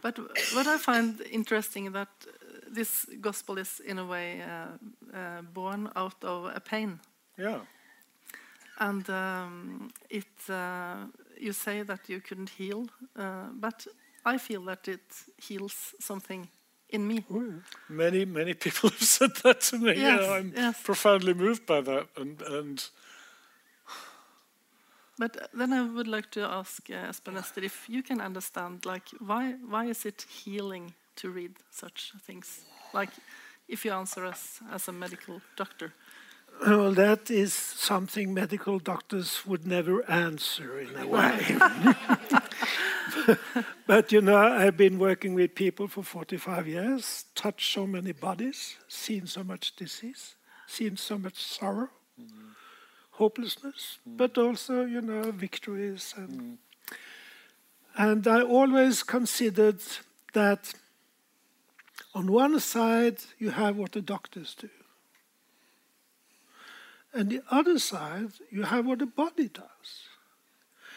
But 0.02 0.18
what 0.54 0.66
I 0.66 0.76
find 0.78 1.20
interesting 1.30 1.92
that 1.92 2.08
uh, 2.26 2.30
this 2.74 3.06
gospel 3.20 3.58
is 3.58 3.80
in 3.86 3.98
a 3.98 4.04
way 4.04 4.42
uh, 4.42 5.16
uh, 5.16 5.42
born 5.52 5.88
out 5.96 6.24
of 6.24 6.52
a 6.56 6.60
pain, 6.60 7.00
Yeah. 7.38 7.60
and 8.78 9.08
um, 9.10 9.90
it. 10.10 10.50
Uh, 10.50 11.06
you 11.40 11.52
say 11.52 11.82
that 11.84 12.08
you 12.08 12.20
couldn't 12.20 12.50
heal, 12.50 12.86
uh, 13.16 13.48
but 13.60 13.86
I 14.24 14.38
feel 14.38 14.62
that 14.64 14.88
it 14.88 15.24
heals 15.36 15.94
something 16.00 16.48
in 16.88 17.06
me. 17.06 17.24
Many, 17.88 18.24
many 18.24 18.54
people 18.54 18.90
have 18.98 19.02
said 19.02 19.30
that 19.42 19.60
to 19.60 19.78
me. 19.78 19.94
Yes, 19.96 20.20
yeah, 20.22 20.32
I'm 20.32 20.52
yes. 20.56 20.82
profoundly 20.82 21.34
moved 21.34 21.66
by 21.66 21.80
that. 21.82 22.08
And, 22.16 22.42
and 22.42 22.90
But 25.18 25.48
then 25.52 25.72
I 25.72 25.82
would 25.82 26.08
like 26.08 26.30
to 26.32 26.40
ask 26.40 26.90
uh, 26.90 27.08
Esben 27.08 27.36
Esther 27.36 27.64
if 27.64 27.88
you 27.88 28.02
can 28.02 28.20
understand, 28.20 28.84
like, 28.84 29.08
why 29.20 29.54
why 29.70 29.84
is 29.90 30.04
it 30.04 30.26
healing 30.44 30.94
to 31.16 31.30
read 31.30 31.52
such 31.70 32.12
things? 32.26 32.64
Like, 32.92 33.10
if 33.68 33.84
you 33.84 33.92
answer 33.92 34.26
us 34.26 34.60
as 34.72 34.88
a 34.88 34.92
medical 34.92 35.40
doctor. 35.56 35.92
Well, 36.66 36.94
that 36.94 37.30
is 37.30 37.52
something 37.52 38.34
medical 38.34 38.78
doctors 38.78 39.46
would 39.46 39.66
never 39.66 40.02
answer 40.10 40.78
in 40.80 40.96
a 40.96 41.06
way. 41.16 41.58
but 43.86 44.12
you 44.12 44.20
know, 44.20 44.36
I've 44.36 44.76
been 44.76 44.98
working 44.98 45.34
with 45.34 45.54
people 45.54 45.88
for 45.88 46.02
45 46.02 46.68
years, 46.68 47.24
touched 47.34 47.72
so 47.72 47.86
many 47.86 48.12
bodies, 48.12 48.76
seen 48.88 49.26
so 49.26 49.44
much 49.44 49.76
disease, 49.76 50.36
seen 50.66 50.96
so 50.96 51.18
much 51.18 51.36
sorrow, 51.36 51.90
mm-hmm. 52.20 52.48
hopelessness, 53.12 53.98
mm. 54.08 54.16
but 54.16 54.38
also, 54.38 54.84
you 54.84 55.00
know, 55.00 55.30
victories. 55.30 56.14
And, 56.16 56.40
mm. 56.40 56.56
and 57.96 58.26
I 58.26 58.42
always 58.42 59.02
considered 59.02 59.80
that 60.32 60.74
on 62.14 62.30
one 62.30 62.60
side, 62.60 63.18
you 63.38 63.50
have 63.50 63.76
what 63.76 63.92
the 63.92 64.00
doctors 64.02 64.54
do. 64.54 64.70
And 67.12 67.30
the 67.30 67.42
other 67.50 67.78
side, 67.78 68.32
you 68.50 68.62
have 68.64 68.86
what 68.86 68.98
the 68.98 69.06
body 69.06 69.48
does. 69.48 70.08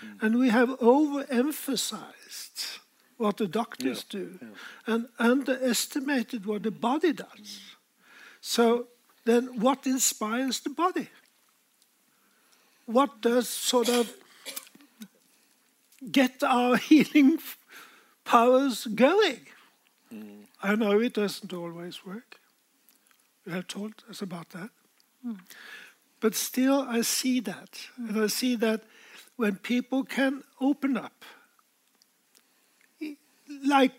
Mm. 0.03 0.23
And 0.23 0.39
we 0.39 0.49
have 0.49 0.69
overemphasized 0.79 2.79
what 3.17 3.37
the 3.37 3.47
doctors 3.47 4.03
do 4.03 4.39
and 4.85 5.07
underestimated 5.17 6.45
what 6.45 6.63
the 6.63 6.71
body 6.71 7.13
does. 7.13 7.27
Mm. 7.29 7.75
So 8.41 8.87
then, 9.25 9.59
what 9.59 9.85
inspires 9.85 10.59
the 10.59 10.69
body? 10.69 11.09
What 12.85 13.21
does 13.21 13.49
sort 13.49 13.89
of 13.89 14.13
get 16.11 16.43
our 16.43 16.77
healing 16.77 17.39
powers 18.23 18.85
going? 18.85 19.41
Mm. 20.13 20.45
I 20.61 20.75
know 20.75 20.99
it 20.99 21.13
doesn't 21.13 21.53
always 21.53 22.05
work. 22.05 22.39
You 23.45 23.53
have 23.53 23.67
told 23.67 24.03
us 24.09 24.21
about 24.21 24.49
that. 24.51 24.69
But 26.19 26.35
still, 26.35 26.81
I 26.81 27.01
see 27.01 27.39
that. 27.41 27.87
And 27.97 28.19
I 28.19 28.27
see 28.27 28.55
that 28.55 28.83
when 29.37 29.55
people 29.55 30.03
can 30.03 30.43
open 30.59 30.97
up, 30.97 31.23
like 33.65 33.93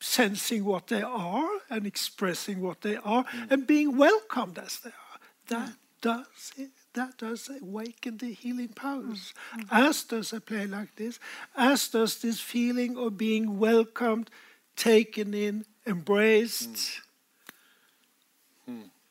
sensing 0.00 0.64
what 0.64 0.86
they 0.86 1.02
are 1.02 1.48
and 1.68 1.86
expressing 1.86 2.60
what 2.60 2.80
they 2.82 2.96
are 2.96 3.24
mm. 3.24 3.50
and 3.50 3.66
being 3.66 3.96
welcomed 3.96 4.58
as 4.58 4.78
they 4.78 4.90
are, 4.90 5.18
that 5.48 5.70
mm. 5.70 5.76
does 6.00 6.52
it. 6.56 6.70
That 6.94 7.18
does 7.18 7.48
awaken 7.62 8.18
the 8.18 8.32
healing 8.32 8.70
powers, 8.70 9.32
mm. 9.54 9.64
as 9.70 10.02
does 10.02 10.32
a 10.32 10.40
play 10.40 10.66
like 10.66 10.96
this, 10.96 11.20
as 11.56 11.86
does 11.88 12.20
this 12.20 12.40
feeling 12.40 12.96
of 12.96 13.16
being 13.16 13.60
welcomed, 13.60 14.28
taken 14.74 15.32
in, 15.32 15.66
embraced. 15.86 17.00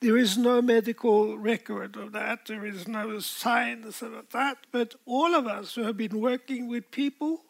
There 0.02 0.18
is 0.18 0.38
no 0.38 0.62
medical 0.62 1.38
record 1.38 1.98
of 1.98 2.14
that. 2.14 2.46
There 2.46 2.66
is 2.66 2.88
no 2.88 3.20
science 3.20 4.02
of 4.02 4.14
that. 4.32 4.58
But 4.72 4.96
all 5.06 5.36
of 5.36 5.46
us 5.46 5.76
who 5.76 5.84
have 5.84 5.98
been 5.98 6.22
working 6.22 6.68
with 6.70 6.90
people, 6.92 7.42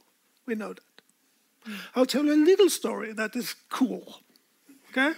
we 0.47 0.55
know 0.55 0.73
that. 0.73 0.83
I'll 1.95 2.07
tell 2.07 2.25
you 2.25 2.33
a 2.33 2.45
little 2.45 2.69
story 2.69 3.13
that 3.13 3.35
is 3.35 3.55
cool. 3.69 4.21
Okay? 4.89 5.13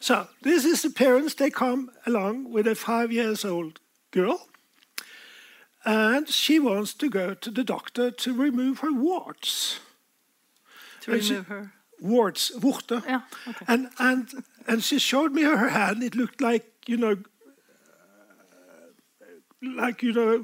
So 0.00 0.28
this 0.42 0.64
is 0.64 0.80
the 0.82 0.90
parents. 0.90 1.34
They 1.34 1.50
come 1.50 1.90
along 2.06 2.50
with 2.50 2.66
a 2.66 2.74
five 2.74 3.12
years 3.12 3.44
old 3.44 3.80
girl, 4.10 4.48
and 5.84 6.28
she 6.28 6.58
wants 6.58 6.94
to 6.94 7.10
go 7.10 7.34
to 7.34 7.50
the 7.50 7.64
doctor 7.64 8.10
to 8.10 8.32
remove 8.34 8.78
her 8.80 8.92
warts. 8.92 9.80
To 11.02 11.12
And 11.12 11.22
she- 11.24 11.32
remove 11.32 11.46
her. 11.48 11.72
Warts, 12.04 12.52
vorter. 12.58 13.02
Yeah, 13.06 13.22
okay. 13.48 13.64
And 13.66 13.88
and 13.98 14.44
and 14.66 14.84
she 14.84 14.98
showed 14.98 15.32
me 15.32 15.42
her 15.42 15.70
hand. 15.70 16.02
It 16.02 16.14
looked 16.14 16.40
like 16.42 16.66
you 16.86 16.98
know, 16.98 17.16
like 19.62 20.02
you 20.02 20.12
know, 20.12 20.34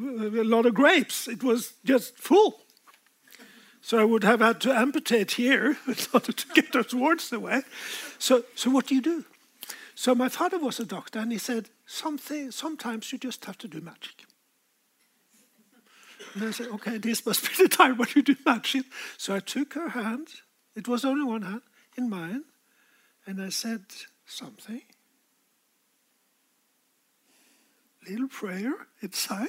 a 0.40 0.44
lot 0.44 0.64
of 0.64 0.72
grapes. 0.74 1.28
It 1.28 1.42
was 1.42 1.74
just 1.84 2.16
full. 2.16 2.62
So 3.82 3.98
I 3.98 4.04
would 4.04 4.24
have 4.24 4.40
had 4.40 4.60
to 4.62 4.72
amputate 4.72 5.32
here 5.32 5.76
in 5.86 5.96
order 6.14 6.32
to 6.32 6.46
get 6.54 6.72
those 6.72 6.94
warts 6.94 7.30
away. 7.30 7.62
So 8.18 8.44
so 8.54 8.70
what 8.70 8.86
do 8.86 8.94
you 8.94 9.02
do? 9.02 9.24
So 9.94 10.14
my 10.14 10.30
father 10.30 10.58
was 10.58 10.80
a 10.80 10.86
doctor, 10.86 11.18
and 11.18 11.30
he 11.30 11.38
said 11.38 11.68
something. 11.84 12.52
Sometimes 12.52 13.12
you 13.12 13.18
just 13.18 13.44
have 13.44 13.58
to 13.58 13.68
do 13.68 13.82
magic. 13.82 14.24
And 16.34 16.44
I 16.44 16.52
said, 16.52 16.68
okay, 16.68 16.96
this 16.96 17.26
must 17.26 17.42
be 17.42 17.54
the 17.64 17.68
time 17.68 17.98
when 17.98 18.08
you 18.14 18.22
do 18.22 18.36
magic. 18.46 18.86
So 19.18 19.34
I 19.34 19.40
took 19.40 19.74
her 19.74 19.90
hand. 19.90 20.28
It 20.74 20.88
was 20.88 21.04
only 21.04 21.24
one 21.24 21.42
hand 21.42 21.62
in 21.96 22.08
mine, 22.08 22.44
and 23.26 23.42
I 23.42 23.48
said 23.48 23.82
something. 24.26 24.82
Little 28.08 28.28
prayer 28.28 28.72
inside. 29.02 29.48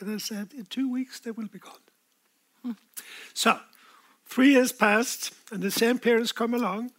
And 0.00 0.14
I 0.14 0.18
said, 0.18 0.52
in 0.56 0.66
two 0.66 0.90
weeks 0.90 1.20
they 1.20 1.30
will 1.30 1.46
be 1.46 1.58
gone. 1.58 1.72
Hmm. 2.62 2.72
So, 3.32 3.58
three 4.26 4.52
years 4.52 4.72
passed, 4.72 5.32
and 5.52 5.62
the 5.62 5.70
same 5.70 5.98
parents 5.98 6.32
come 6.32 6.54
along 6.54 6.90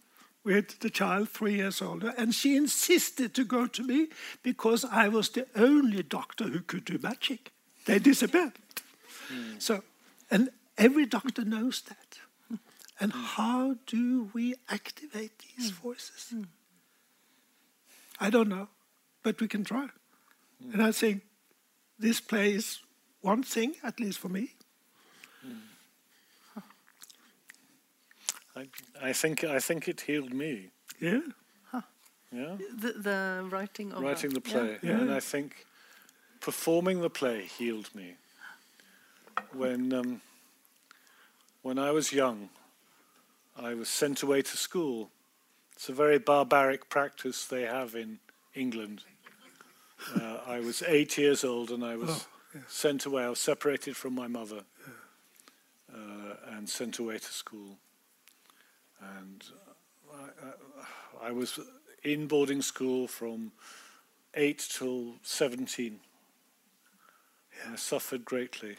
with 0.44 0.78
the 0.78 0.90
child 0.90 1.28
three 1.28 1.56
years 1.56 1.82
older, 1.82 2.14
and 2.16 2.32
she 2.32 2.56
insisted 2.56 3.34
to 3.34 3.44
go 3.44 3.66
to 3.66 3.82
me 3.82 4.08
because 4.42 4.84
I 4.84 5.08
was 5.08 5.28
the 5.28 5.46
only 5.56 6.04
doctor 6.04 6.44
who 6.44 6.60
could 6.60 6.84
do 6.84 6.98
magic. 7.02 7.52
They 7.84 7.98
disappeared. 7.98 8.52
Hmm. 9.28 9.58
So, 9.58 9.82
and 10.30 10.50
every 10.78 11.04
doctor 11.04 11.44
knows 11.44 11.82
that. 11.82 12.18
And 12.98 13.12
how 13.12 13.76
do 13.86 14.30
we 14.32 14.54
activate 14.68 15.32
these 15.38 15.70
mm. 15.70 15.74
voices? 15.74 16.32
Mm. 16.34 16.46
I 18.18 18.30
don't 18.30 18.48
know, 18.48 18.68
but 19.22 19.40
we 19.40 19.48
can 19.48 19.64
try. 19.64 19.88
Mm. 20.64 20.74
And 20.74 20.82
I 20.82 20.92
think 20.92 21.22
this 21.98 22.20
play 22.20 22.52
is 22.52 22.80
one 23.20 23.42
thing, 23.42 23.74
at 23.82 24.00
least 24.00 24.18
for 24.18 24.28
me. 24.28 24.54
I, 28.56 28.68
I 29.02 29.12
think 29.12 29.44
I 29.44 29.58
think 29.58 29.86
it 29.86 30.00
healed 30.00 30.32
me. 30.32 30.70
Yeah. 31.00 31.20
Yeah, 32.32 32.56
The, 32.80 32.92
the 32.92 33.46
writing 33.48 33.92
of 33.92 34.02
writing 34.02 34.30
the 34.30 34.42
yeah. 34.44 34.52
play, 34.52 34.78
Yeah. 34.82 35.00
and 35.00 35.12
I 35.12 35.20
think 35.20 35.64
performing 36.40 37.00
the 37.00 37.08
play 37.08 37.42
healed 37.44 37.94
me. 37.94 38.16
When 39.52 39.92
um, 39.92 40.20
when 41.62 41.78
I 41.78 41.92
was 41.92 42.12
young, 42.12 42.48
I 43.58 43.74
was 43.74 43.88
sent 43.88 44.22
away 44.22 44.42
to 44.42 44.56
school. 44.56 45.10
It's 45.74 45.88
a 45.88 45.92
very 45.92 46.18
barbaric 46.18 46.88
practice 46.88 47.44
they 47.46 47.62
have 47.62 47.94
in 47.94 48.18
England. 48.54 49.04
Uh, 50.14 50.38
I 50.46 50.60
was 50.60 50.82
eight 50.86 51.16
years 51.16 51.44
old 51.44 51.70
and 51.70 51.84
I 51.84 51.96
was 51.96 52.10
Oh, 52.10 52.26
yeah. 52.54 52.60
sent 52.68 53.06
away. 53.06 53.24
I 53.24 53.28
was 53.30 53.40
separated 53.40 53.96
from 53.96 54.14
my 54.14 54.26
mother 54.28 54.62
uh, 55.92 56.34
and 56.56 56.68
sent 56.68 56.98
away 56.98 57.18
to 57.18 57.32
school. 57.32 57.78
And 59.18 59.44
I, 60.12 61.24
I, 61.24 61.28
I 61.28 61.32
was 61.32 61.58
in 62.02 62.26
boarding 62.26 62.62
school 62.62 63.08
from 63.08 63.52
eight 64.34 64.66
till 64.70 65.14
17. 65.22 65.98
I 67.72 67.76
suffered 67.76 68.24
greatly. 68.24 68.76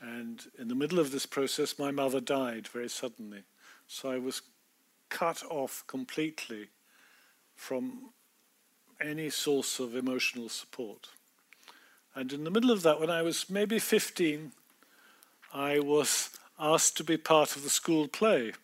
And 0.00 0.44
in 0.58 0.68
the 0.68 0.74
middle 0.74 0.98
of 0.98 1.10
this 1.12 1.24
process, 1.26 1.78
my 1.78 1.90
mother 1.90 2.20
died 2.20 2.68
very 2.68 2.88
suddenly. 2.88 3.44
So 3.86 4.10
I 4.10 4.18
was 4.18 4.42
cut 5.08 5.42
off 5.48 5.84
completely 5.86 6.68
from 7.54 8.10
any 9.00 9.30
source 9.30 9.78
of 9.78 9.94
emotional 9.94 10.48
support. 10.48 11.08
And 12.14 12.32
in 12.32 12.44
the 12.44 12.50
middle 12.50 12.70
of 12.70 12.82
that, 12.82 12.98
when 13.00 13.10
I 13.10 13.22
was 13.22 13.50
maybe 13.50 13.78
15, 13.78 14.52
I 15.52 15.78
was 15.78 16.30
asked 16.58 16.96
to 16.96 17.04
be 17.04 17.16
part 17.16 17.56
of 17.56 17.62
the 17.62 17.70
school 17.70 18.08
play. 18.08 18.48
It 18.48 18.56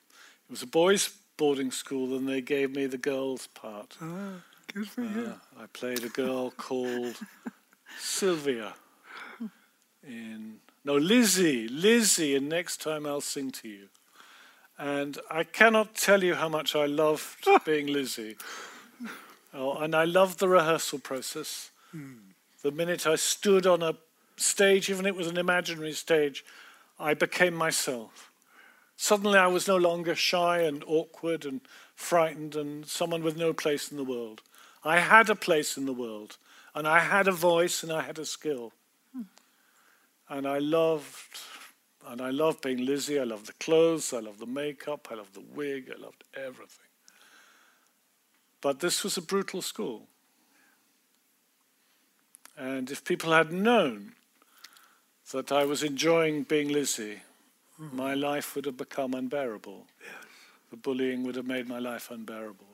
was 0.50 0.62
a 0.62 0.66
boys' 0.66 1.14
boarding 1.36 1.70
school, 1.70 2.16
and 2.16 2.28
they 2.28 2.40
gave 2.40 2.74
me 2.74 2.86
the 2.86 2.98
girls' 2.98 3.46
part. 3.48 3.96
Ah, 4.00 4.42
good 4.72 4.88
for 4.88 5.02
you. 5.02 5.32
Uh, 5.58 5.62
I 5.62 5.66
played 5.66 6.04
a 6.04 6.08
girl 6.08 6.50
called 6.50 7.16
Sylvia 7.98 8.74
in 10.06 10.56
no 10.84 10.96
Lizzie, 10.96 11.68
Lizzie, 11.68 12.34
and 12.34 12.48
next 12.48 12.80
time 12.80 13.06
I'll 13.06 13.20
sing 13.20 13.50
to 13.52 13.68
you. 13.68 13.88
And 14.82 15.16
I 15.30 15.44
cannot 15.44 15.94
tell 15.94 16.24
you 16.24 16.34
how 16.34 16.48
much 16.48 16.74
I 16.74 16.86
loved 16.86 17.46
being 17.64 17.86
Lizzie. 17.86 18.36
Oh, 19.54 19.76
and 19.76 19.94
I 19.94 20.02
loved 20.02 20.40
the 20.40 20.48
rehearsal 20.48 20.98
process. 20.98 21.70
The 22.62 22.72
minute 22.72 23.06
I 23.06 23.14
stood 23.14 23.64
on 23.64 23.80
a 23.80 23.94
stage, 24.36 24.90
even 24.90 25.06
if 25.06 25.10
it 25.10 25.16
was 25.16 25.28
an 25.28 25.36
imaginary 25.36 25.92
stage, 25.92 26.44
I 26.98 27.14
became 27.14 27.54
myself. 27.54 28.32
Suddenly 28.96 29.38
I 29.38 29.46
was 29.46 29.68
no 29.68 29.76
longer 29.76 30.16
shy 30.16 30.58
and 30.62 30.82
awkward 30.84 31.44
and 31.44 31.60
frightened 31.94 32.56
and 32.56 32.84
someone 32.84 33.22
with 33.22 33.36
no 33.36 33.52
place 33.52 33.88
in 33.88 33.96
the 33.96 34.04
world. 34.04 34.42
I 34.82 34.98
had 34.98 35.30
a 35.30 35.36
place 35.36 35.76
in 35.76 35.86
the 35.86 35.92
world, 35.92 36.38
and 36.74 36.88
I 36.88 36.98
had 36.98 37.28
a 37.28 37.32
voice 37.32 37.84
and 37.84 37.92
I 37.92 38.02
had 38.02 38.18
a 38.18 38.24
skill. 38.24 38.72
Hmm. 39.14 39.22
And 40.28 40.48
I 40.48 40.58
loved, 40.58 41.38
and 42.08 42.20
I 42.20 42.30
loved 42.30 42.62
being 42.62 42.84
Lizzie. 42.84 43.18
I 43.18 43.24
loved 43.24 43.46
the 43.46 43.52
clothes, 43.54 44.12
I 44.12 44.20
loved 44.20 44.40
the 44.40 44.46
makeup, 44.46 45.08
I 45.10 45.14
loved 45.14 45.34
the 45.34 45.44
wig, 45.54 45.92
I 45.94 46.00
loved 46.00 46.24
everything. 46.34 46.86
But 48.60 48.80
this 48.80 49.02
was 49.02 49.16
a 49.16 49.22
brutal 49.22 49.62
school. 49.62 50.06
And 52.56 52.90
if 52.90 53.04
people 53.04 53.32
had 53.32 53.52
known 53.52 54.12
that 55.32 55.50
I 55.50 55.64
was 55.64 55.82
enjoying 55.82 56.42
being 56.42 56.68
Lizzie, 56.68 57.22
hmm. 57.76 57.96
my 57.96 58.14
life 58.14 58.54
would 58.54 58.66
have 58.66 58.76
become 58.76 59.14
unbearable. 59.14 59.86
Yes. 60.00 60.26
The 60.70 60.76
bullying 60.76 61.24
would 61.24 61.36
have 61.36 61.46
made 61.46 61.68
my 61.68 61.78
life 61.78 62.10
unbearable. 62.10 62.66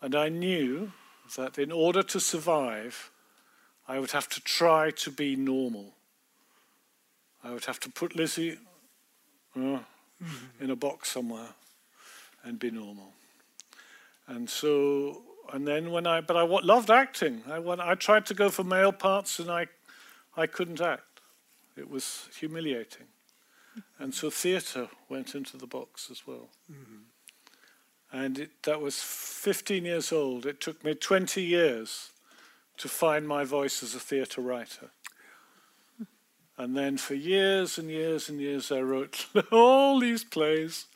And 0.00 0.14
I 0.14 0.28
knew 0.28 0.92
that 1.36 1.58
in 1.58 1.72
order 1.72 2.02
to 2.02 2.20
survive, 2.20 3.10
I 3.88 3.98
would 3.98 4.12
have 4.12 4.28
to 4.30 4.40
try 4.40 4.90
to 4.92 5.10
be 5.10 5.36
normal. 5.36 5.95
I 7.46 7.52
would 7.52 7.64
have 7.66 7.78
to 7.80 7.90
put 7.90 8.16
Lizzie 8.16 8.58
uh, 9.54 9.78
in 10.60 10.70
a 10.70 10.76
box 10.76 11.12
somewhere 11.12 11.50
and 12.42 12.58
be 12.58 12.72
normal. 12.72 13.12
And 14.26 14.50
so, 14.50 15.22
and 15.52 15.66
then 15.66 15.92
when 15.92 16.08
I, 16.08 16.20
but 16.20 16.36
I 16.36 16.42
loved 16.42 16.90
acting. 16.90 17.42
I, 17.48 17.60
went, 17.60 17.80
I 17.80 17.94
tried 17.94 18.26
to 18.26 18.34
go 18.34 18.50
for 18.50 18.64
male 18.64 18.90
parts 18.90 19.38
and 19.38 19.48
I, 19.48 19.66
I 20.36 20.48
couldn't 20.48 20.80
act. 20.80 21.20
It 21.76 21.88
was 21.88 22.28
humiliating. 22.36 23.06
And 24.00 24.12
so 24.12 24.28
theatre 24.28 24.88
went 25.08 25.36
into 25.36 25.56
the 25.56 25.68
box 25.68 26.08
as 26.10 26.26
well. 26.26 26.48
And 28.12 28.38
it, 28.40 28.62
that 28.64 28.80
was 28.80 28.96
15 28.96 29.84
years 29.84 30.10
old. 30.10 30.46
It 30.46 30.60
took 30.60 30.82
me 30.84 30.94
20 30.94 31.42
years 31.42 32.10
to 32.78 32.88
find 32.88 33.28
my 33.28 33.44
voice 33.44 33.84
as 33.84 33.94
a 33.94 34.00
theatre 34.00 34.40
writer. 34.40 34.90
And 36.58 36.76
then 36.76 36.96
for 36.96 37.14
years 37.14 37.78
and 37.78 37.90
years 37.90 38.28
and 38.28 38.40
years, 38.40 38.72
I 38.72 38.80
wrote 38.80 39.26
all 39.52 40.00
these 40.00 40.24
plays, 40.24 40.86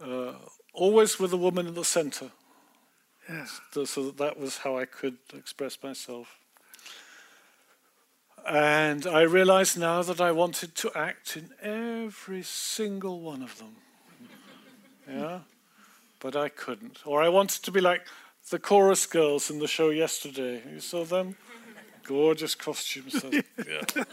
uh, 0.00 0.32
always 0.72 1.18
with 1.18 1.32
a 1.32 1.36
woman 1.36 1.66
in 1.66 1.74
the 1.74 1.84
centre. 1.84 2.30
Yeah. 3.28 3.46
So, 3.72 3.84
so 3.84 4.04
that, 4.04 4.18
that 4.18 4.38
was 4.38 4.58
how 4.58 4.78
I 4.78 4.84
could 4.84 5.18
express 5.34 5.82
myself. 5.82 6.38
And 8.48 9.08
I 9.08 9.22
realize 9.22 9.76
now 9.76 10.02
that 10.02 10.20
I 10.20 10.30
wanted 10.30 10.76
to 10.76 10.92
act 10.94 11.36
in 11.36 11.50
every 11.60 12.42
single 12.42 13.20
one 13.20 13.42
of 13.42 13.58
them. 13.58 13.76
Yeah? 15.08 15.40
But 16.18 16.34
I 16.34 16.48
couldn't. 16.48 16.98
Or 17.04 17.22
I 17.22 17.28
wanted 17.28 17.62
to 17.62 17.70
be 17.70 17.80
like 17.80 18.02
the 18.50 18.58
chorus 18.58 19.06
girls 19.06 19.50
in 19.50 19.60
the 19.60 19.68
show 19.68 19.90
yesterday. 19.90 20.60
You 20.72 20.80
saw 20.80 21.04
them? 21.04 21.36
Gorgeous 22.06 22.54
costumes. 22.54 23.24
yeah. 23.32 24.04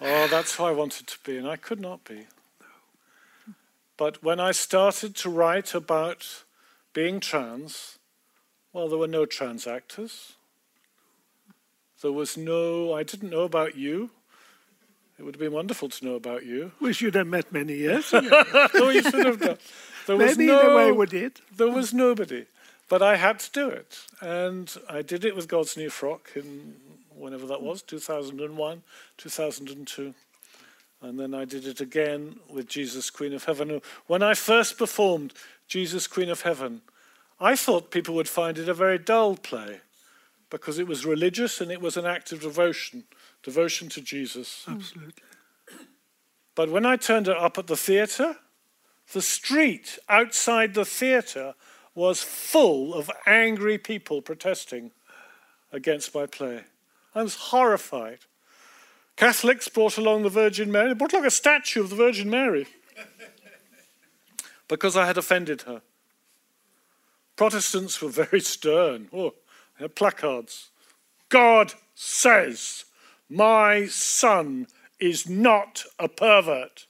Oh, 0.00 0.26
that's 0.28 0.54
who 0.56 0.64
I 0.64 0.70
wanted 0.70 1.06
to 1.08 1.18
be, 1.24 1.36
and 1.36 1.48
I 1.48 1.56
could 1.56 1.80
not 1.80 2.04
be. 2.04 2.26
But 3.96 4.22
when 4.22 4.38
I 4.40 4.52
started 4.52 5.14
to 5.16 5.30
write 5.30 5.74
about 5.74 6.44
being 6.92 7.20
trans, 7.20 7.98
well, 8.72 8.88
there 8.88 8.98
were 8.98 9.06
no 9.08 9.24
trans 9.26 9.66
actors. 9.66 10.32
There 12.02 12.12
was 12.12 12.36
no, 12.36 12.92
I 12.92 13.02
didn't 13.02 13.30
know 13.30 13.42
about 13.42 13.76
you. 13.76 14.10
It 15.18 15.22
would 15.22 15.36
have 15.36 15.40
been 15.40 15.52
wonderful 15.52 15.88
to 15.88 16.04
know 16.04 16.14
about 16.16 16.44
you. 16.44 16.72
We 16.80 16.92
should 16.92 17.14
have 17.14 17.26
met 17.28 17.52
many 17.52 17.74
years 17.74 18.12
ago. 18.12 18.44
oh, 18.74 18.90
you 18.90 19.02
should 19.02 19.26
have 19.26 19.40
done. 19.40 19.58
There 20.06 20.16
was 20.16 20.36
Maybe 20.36 20.48
no, 20.48 20.68
the 20.70 20.76
way 20.76 20.92
we 20.92 21.06
did. 21.06 21.40
there 21.56 21.70
was 21.70 21.94
nobody. 21.94 22.46
But 22.88 23.00
I 23.00 23.16
had 23.16 23.38
to 23.38 23.50
do 23.52 23.68
it. 23.68 23.98
And 24.20 24.74
I 24.90 25.02
did 25.02 25.24
it 25.24 25.34
with 25.34 25.48
God's 25.48 25.76
New 25.76 25.88
Frock 25.88 26.32
in 26.36 26.74
whenever 27.24 27.46
that 27.46 27.62
was, 27.62 27.82
2001, 27.82 28.82
2002. 29.16 30.14
And 31.02 31.18
then 31.18 31.34
I 31.34 31.44
did 31.44 31.66
it 31.66 31.80
again 31.80 32.36
with 32.48 32.68
Jesus, 32.68 33.10
Queen 33.10 33.32
of 33.32 33.44
Heaven. 33.44 33.80
When 34.06 34.22
I 34.22 34.34
first 34.34 34.78
performed 34.78 35.32
Jesus, 35.66 36.06
Queen 36.06 36.30
of 36.30 36.42
Heaven, 36.42 36.82
I 37.40 37.56
thought 37.56 37.90
people 37.90 38.14
would 38.14 38.28
find 38.28 38.58
it 38.58 38.68
a 38.68 38.74
very 38.74 38.98
dull 38.98 39.36
play 39.36 39.80
because 40.50 40.78
it 40.78 40.86
was 40.86 41.04
religious 41.04 41.60
and 41.60 41.72
it 41.72 41.80
was 41.80 41.96
an 41.96 42.06
act 42.06 42.30
of 42.30 42.40
devotion, 42.40 43.04
devotion 43.42 43.88
to 43.88 44.00
Jesus. 44.00 44.64
Absolutely. 44.68 45.12
But 46.54 46.70
when 46.70 46.86
I 46.86 46.96
turned 46.96 47.26
it 47.26 47.36
up 47.36 47.58
at 47.58 47.66
the 47.66 47.76
theatre, 47.76 48.36
the 49.12 49.22
street 49.22 49.98
outside 50.08 50.74
the 50.74 50.84
theatre 50.84 51.54
was 51.94 52.22
full 52.22 52.94
of 52.94 53.10
angry 53.26 53.78
people 53.78 54.22
protesting 54.22 54.92
against 55.72 56.14
my 56.14 56.26
play. 56.26 56.62
I 57.14 57.22
was 57.22 57.36
horrified. 57.36 58.20
Catholics 59.16 59.68
brought 59.68 59.96
along 59.96 60.22
the 60.22 60.28
Virgin 60.28 60.72
Mary, 60.72 60.88
they 60.88 60.94
brought 60.94 61.12
along 61.12 61.26
a 61.26 61.30
statue 61.30 61.82
of 61.82 61.90
the 61.90 61.96
Virgin 61.96 62.28
Mary 62.28 62.66
because 64.68 64.96
I 64.96 65.06
had 65.06 65.16
offended 65.16 65.62
her. 65.62 65.82
Protestants 67.36 68.00
were 68.00 68.08
very 68.08 68.40
stern. 68.40 69.08
Oh, 69.12 69.34
they 69.78 69.84
had 69.84 69.94
placards. 69.94 70.70
God 71.28 71.74
says, 71.94 72.84
My 73.28 73.86
son 73.86 74.66
is 75.00 75.28
not 75.28 75.84
a 75.98 76.08
pervert. 76.08 76.86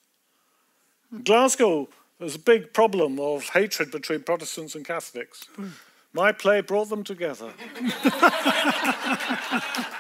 Glasgow, 1.25 1.89
there's 2.19 2.35
a 2.35 2.41
big 2.41 2.73
problem 2.73 3.21
of 3.21 3.51
hatred 3.51 3.91
between 3.91 4.23
Protestants 4.23 4.75
and 4.75 4.85
Catholics. 4.85 5.45
Hmm. 5.57 5.69
My 6.13 6.33
play 6.33 6.61
brought 6.61 6.91
them 6.91 7.05
together. 7.05 7.53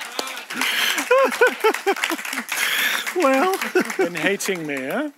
Well, 3.17 3.57
in 3.99 4.15
hating 4.15 4.67
me, 4.67 4.75
eh? 4.75 5.11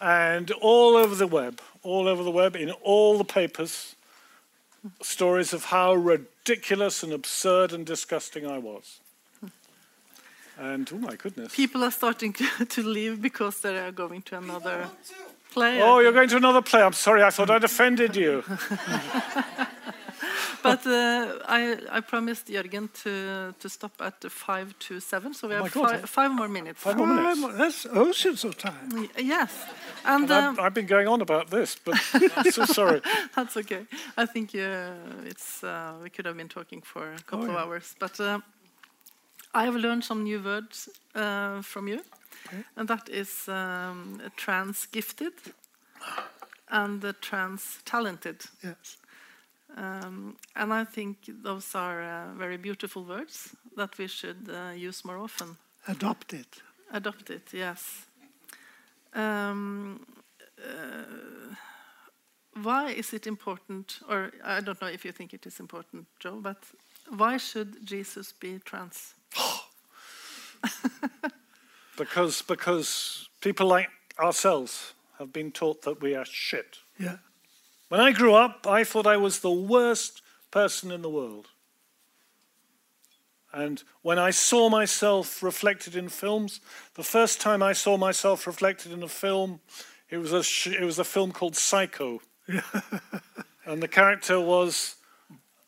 and 0.00 0.50
all 0.52 0.96
over 0.96 1.14
the 1.14 1.26
web, 1.26 1.60
all 1.82 2.06
over 2.06 2.22
the 2.22 2.30
web, 2.30 2.56
in 2.56 2.70
all 2.82 3.18
the 3.18 3.24
papers, 3.24 3.96
stories 5.02 5.52
of 5.52 5.66
how 5.66 5.94
ridiculous 5.94 7.02
and 7.02 7.12
absurd 7.12 7.72
and 7.72 7.84
disgusting 7.84 8.46
I 8.46 8.58
was. 8.58 9.00
And 10.58 10.88
oh 10.92 10.98
my 10.98 11.16
goodness. 11.16 11.54
People 11.54 11.82
are 11.82 11.90
starting 11.90 12.32
to, 12.34 12.64
to 12.68 12.82
leave 12.82 13.20
because 13.20 13.60
they 13.60 13.78
are 13.78 13.92
going 13.92 14.22
to 14.22 14.38
another 14.38 14.88
play. 15.52 15.82
Oh, 15.82 15.98
you're 15.98 16.12
going 16.12 16.28
to 16.28 16.36
another 16.36 16.62
play. 16.62 16.82
I'm 16.82 16.92
sorry, 16.92 17.22
I 17.22 17.30
thought 17.30 17.50
I'd 17.50 17.64
offended 17.64 18.14
you. 18.14 18.44
But 20.62 20.86
uh, 20.86 21.38
I, 21.48 21.76
I 21.90 22.00
promised 22.00 22.48
Jørgen 22.48 22.88
to, 23.02 23.54
to 23.58 23.68
stop 23.68 23.92
at 24.00 24.24
five 24.30 24.74
to 24.88 25.00
seven, 25.00 25.34
so 25.34 25.48
we 25.48 25.54
Oh 25.54 25.62
have 25.64 25.72
God, 25.72 25.90
fi- 26.00 26.06
five 26.06 26.30
more 26.32 26.48
minutes. 26.48 26.82
Five 26.82 26.96
more 26.96 27.06
minutes. 27.06 27.26
five 27.26 27.38
more- 27.38 27.52
that's 27.52 27.86
oceans 27.86 28.44
of 28.44 28.56
time. 28.56 29.08
Yes, 29.18 29.50
And 30.04 30.22
And 30.24 30.30
um, 30.30 30.54
I've, 30.58 30.66
I've 30.66 30.74
been 30.74 30.86
going 30.86 31.08
on 31.08 31.20
about 31.20 31.50
this, 31.50 31.76
but 31.84 31.94
I'm 32.36 32.50
so 32.52 32.64
sorry. 32.64 33.00
That's 33.36 33.56
okay. 33.56 33.86
I 34.16 34.26
think 34.26 34.54
uh, 34.54 34.92
it's 35.26 35.62
uh, 35.64 35.92
we 36.02 36.10
could 36.10 36.26
have 36.26 36.36
been 36.36 36.48
talking 36.48 36.82
for 36.84 37.12
a 37.12 37.22
couple 37.26 37.46
of 37.46 37.52
yeah. 37.52 37.62
hours, 37.64 37.94
but 37.98 38.20
uh, 38.20 38.38
I 39.54 39.64
have 39.64 39.76
learned 39.76 40.04
some 40.04 40.22
new 40.22 40.40
words 40.42 40.88
uh, 41.14 41.62
from 41.62 41.88
you, 41.88 42.00
and 42.76 42.88
that 42.88 43.08
is 43.08 43.48
um, 43.48 44.20
trans 44.36 44.86
gifted 44.92 45.32
and 46.68 47.04
uh, 47.04 47.12
trans 47.20 47.78
talented. 47.84 48.36
Yes. 48.62 48.96
Um, 49.76 50.36
and 50.56 50.72
I 50.72 50.84
think 50.84 51.18
those 51.42 51.74
are 51.74 52.02
uh, 52.02 52.34
very 52.36 52.56
beautiful 52.56 53.04
words 53.04 53.56
that 53.76 53.96
we 53.98 54.06
should 54.08 54.48
uh, 54.48 54.72
use 54.74 55.04
more 55.04 55.18
often. 55.18 55.56
Adopt 55.86 56.32
it. 56.34 56.62
Adopt 56.92 57.30
it, 57.30 57.48
yes. 57.52 58.06
Um, 59.14 60.06
uh, 60.58 61.54
why 62.62 62.90
is 62.90 63.12
it 63.12 63.26
important, 63.26 64.00
or 64.08 64.32
I 64.44 64.60
don't 64.60 64.80
know 64.80 64.88
if 64.88 65.04
you 65.04 65.12
think 65.12 65.32
it 65.32 65.46
is 65.46 65.60
important, 65.60 66.06
Jo, 66.18 66.40
but 66.40 66.58
why 67.16 67.38
should 67.38 67.86
Jesus 67.86 68.32
be 68.32 68.58
trans? 68.64 69.14
Because, 72.00 72.40
because 72.40 73.28
people 73.42 73.66
like 73.66 73.90
ourselves 74.18 74.94
have 75.18 75.34
been 75.34 75.52
taught 75.52 75.82
that 75.82 76.00
we 76.00 76.14
are 76.14 76.24
shit. 76.24 76.78
Yeah. 76.98 77.18
When 77.90 78.00
I 78.00 78.12
grew 78.12 78.34
up, 78.34 78.68
I 78.68 78.84
thought 78.84 79.04
I 79.04 79.16
was 79.16 79.40
the 79.40 79.50
worst 79.50 80.22
person 80.52 80.92
in 80.92 81.02
the 81.02 81.10
world. 81.10 81.48
And 83.52 83.82
when 84.02 84.16
I 84.16 84.30
saw 84.30 84.68
myself 84.68 85.42
reflected 85.42 85.96
in 85.96 86.08
films, 86.08 86.60
the 86.94 87.02
first 87.02 87.40
time 87.40 87.64
I 87.64 87.72
saw 87.72 87.96
myself 87.96 88.46
reflected 88.46 88.92
in 88.92 89.02
a 89.02 89.08
film, 89.08 89.58
it 90.08 90.18
was 90.18 90.32
a, 90.32 90.44
sh- 90.44 90.68
it 90.68 90.84
was 90.84 91.00
a 91.00 91.04
film 91.04 91.32
called 91.32 91.56
Psycho. 91.56 92.22
and 93.66 93.82
the 93.82 93.88
character 93.88 94.38
was 94.38 94.94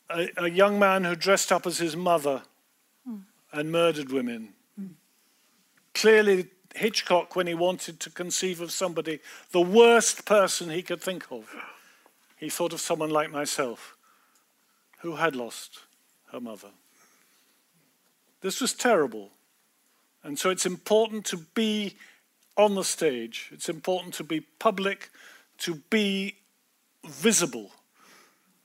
a, 0.09 0.29
a 0.37 0.49
young 0.49 0.79
man 0.79 1.03
who 1.03 1.17
dressed 1.17 1.51
up 1.51 1.67
as 1.67 1.79
his 1.79 1.97
mother 1.97 2.43
hmm. 3.05 3.17
and 3.51 3.69
murdered 3.69 4.13
women. 4.13 4.53
Hmm. 4.79 4.87
Clearly, 5.93 6.45
Hitchcock, 6.73 7.35
when 7.35 7.47
he 7.47 7.53
wanted 7.53 7.99
to 7.99 8.09
conceive 8.09 8.61
of 8.61 8.71
somebody, 8.71 9.19
the 9.51 9.59
worst 9.59 10.23
person 10.23 10.69
he 10.69 10.83
could 10.83 11.01
think 11.01 11.25
of, 11.29 11.53
he 12.43 12.49
thought 12.49 12.73
of 12.73 12.81
someone 12.81 13.09
like 13.09 13.31
myself 13.31 13.95
who 14.99 15.15
had 15.15 15.33
lost 15.33 15.79
her 16.33 16.41
mother. 16.41 16.71
This 18.41 18.59
was 18.59 18.73
terrible. 18.73 19.31
And 20.23 20.37
so 20.37 20.49
it's 20.49 20.65
important 20.65 21.23
to 21.27 21.37
be 21.37 21.95
on 22.57 22.75
the 22.75 22.83
stage, 22.83 23.49
it's 23.53 23.69
important 23.69 24.13
to 24.15 24.25
be 24.25 24.41
public, 24.41 25.09
to 25.59 25.75
be 25.89 26.35
visible, 27.07 27.71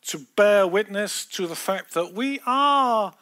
to 0.03 0.27
bear 0.35 0.67
witness 0.67 1.25
to 1.27 1.47
the 1.47 1.57
fact 1.57 1.95
that 1.95 2.13
we 2.13 2.41
are 2.47 3.15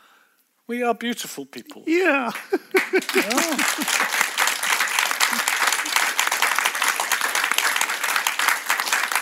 we 0.67 0.83
are 0.83 0.95
beautiful 0.95 1.45
people. 1.45 1.83
Yeah. 1.87 2.31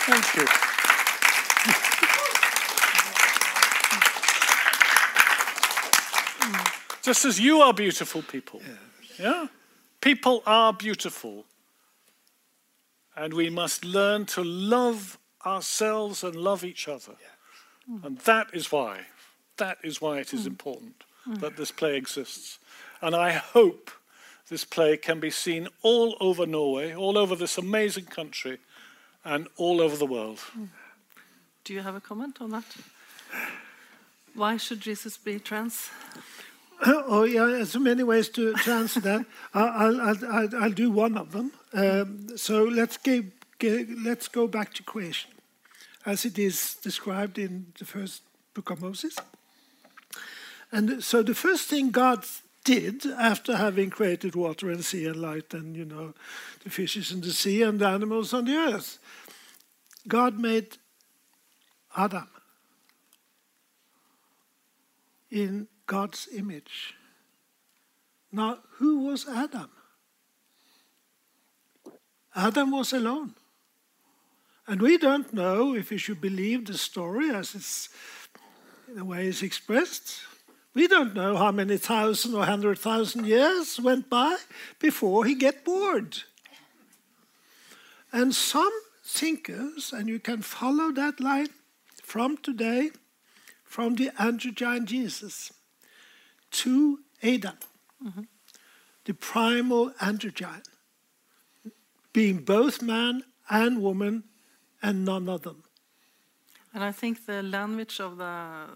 Thank 0.07 0.35
you. 0.35 0.74
Just 7.05 7.23
as 7.23 7.39
you 7.39 7.61
are 7.61 7.71
beautiful 7.71 8.23
people. 8.23 8.61
Yeah? 9.19 9.45
People 10.01 10.41
are 10.47 10.73
beautiful. 10.73 11.45
And 13.15 13.31
we 13.31 13.51
must 13.51 13.85
learn 13.85 14.25
to 14.27 14.43
love 14.43 15.19
ourselves 15.45 16.23
and 16.23 16.35
love 16.35 16.63
each 16.63 16.87
other. 16.87 17.13
And 18.03 18.17
that 18.19 18.47
is 18.53 18.71
why, 18.71 19.01
that 19.57 19.77
is 19.83 20.01
why 20.01 20.17
it 20.17 20.33
is 20.33 20.41
hmm. 20.41 20.47
important 20.47 21.03
hmm. 21.25 21.35
that 21.35 21.57
this 21.57 21.69
play 21.69 21.95
exists. 21.95 22.57
And 23.03 23.15
I 23.15 23.33
hope 23.33 23.91
this 24.49 24.65
play 24.65 24.97
can 24.97 25.19
be 25.19 25.29
seen 25.29 25.67
all 25.83 26.17
over 26.19 26.47
Norway, 26.47 26.95
all 26.95 27.19
over 27.19 27.35
this 27.35 27.59
amazing 27.59 28.05
country, 28.05 28.57
and 29.23 29.47
all 29.57 29.79
over 29.79 29.95
the 29.95 30.07
world. 30.07 30.39
Hmm. 30.39 30.65
Do 31.63 31.73
you 31.75 31.81
have 31.81 31.95
a 31.95 32.01
comment 32.01 32.37
on 32.41 32.49
that? 32.49 32.65
Why 34.33 34.57
should 34.57 34.81
Jesus 34.81 35.17
be 35.17 35.39
trans? 35.39 35.89
Oh, 36.85 37.23
yeah, 37.23 37.63
so 37.63 37.79
many 37.79 38.03
ways 38.03 38.29
to, 38.29 38.53
to 38.53 38.71
answer 38.71 38.99
that. 39.01 39.25
I'll, 39.53 40.01
I'll, 40.01 40.25
I'll, 40.25 40.55
I'll 40.63 40.71
do 40.71 40.91
one 40.91 41.17
of 41.17 41.31
them. 41.31 41.51
Um, 41.73 42.37
so 42.37 42.63
let's, 42.63 42.97
give, 42.97 43.31
ge- 43.59 43.87
let's 44.03 44.27
go 44.27 44.47
back 44.47 44.73
to 44.75 44.83
creation, 44.83 45.31
as 46.05 46.25
it 46.25 46.37
is 46.37 46.75
described 46.75 47.37
in 47.37 47.67
the 47.79 47.85
first 47.85 48.21
book 48.53 48.69
of 48.69 48.81
Moses. 48.81 49.15
And 50.71 51.03
so 51.03 51.23
the 51.23 51.35
first 51.35 51.67
thing 51.69 51.91
God 51.91 52.25
did 52.63 53.05
after 53.05 53.55
having 53.55 53.89
created 53.89 54.35
water 54.35 54.69
and 54.69 54.83
sea 54.83 55.05
and 55.05 55.15
light 55.15 55.53
and, 55.53 55.75
you 55.75 55.85
know, 55.85 56.13
the 56.63 56.69
fishes 56.69 57.11
in 57.11 57.21
the 57.21 57.31
sea 57.31 57.61
and 57.61 57.79
the 57.79 57.87
animals 57.87 58.33
on 58.33 58.45
the 58.45 58.55
earth, 58.55 58.97
God 60.07 60.39
made 60.39 60.77
Adam 61.95 62.27
in 65.31 65.67
God's 65.85 66.27
image. 66.33 66.95
Now, 68.31 68.59
who 68.77 69.05
was 69.05 69.27
Adam? 69.27 69.69
Adam 72.35 72.71
was 72.71 72.91
alone. 72.91 73.35
And 74.67 74.81
we 74.81 74.97
don't 74.97 75.31
know 75.31 75.75
if 75.75 75.91
we 75.91 75.97
should 75.97 76.19
believe 76.19 76.65
the 76.65 76.77
story 76.77 77.29
as 77.29 77.55
it's 77.55 77.89
in 78.87 78.95
the 78.95 79.05
way 79.05 79.27
it's 79.27 79.43
expressed. 79.43 80.21
We 80.73 80.87
don't 80.87 81.13
know 81.13 81.37
how 81.37 81.51
many 81.51 81.77
thousand 81.77 82.35
or 82.35 82.45
hundred 82.45 82.79
thousand 82.79 83.25
years 83.25 83.79
went 83.79 84.09
by 84.09 84.35
before 84.79 85.23
he 85.25 85.35
get 85.35 85.63
bored. 85.63 86.17
And 88.11 88.33
some 88.33 88.71
thinkers, 89.03 89.93
and 89.93 90.09
you 90.09 90.19
can 90.19 90.41
follow 90.41 90.91
that 90.91 91.19
line 91.19 91.49
from 92.03 92.37
today, 92.37 92.91
from 93.63 93.95
the 93.95 94.09
androgyne 94.17 94.85
Jesus 94.85 95.51
to 96.63 96.99
Adam, 97.23 97.57
the 99.05 99.13
primal 99.13 99.91
androgyne, 100.01 100.63
being 102.13 102.43
both 102.45 102.81
man 102.81 103.23
and 103.49 103.81
woman 103.81 104.23
and 104.81 105.05
none 105.05 105.29
of 105.29 105.41
them. 105.41 105.63
And 106.73 106.83
I 106.83 106.91
think 106.91 107.25
the 107.25 107.41
language 107.43 107.99
of 108.01 108.17
the 108.17 108.67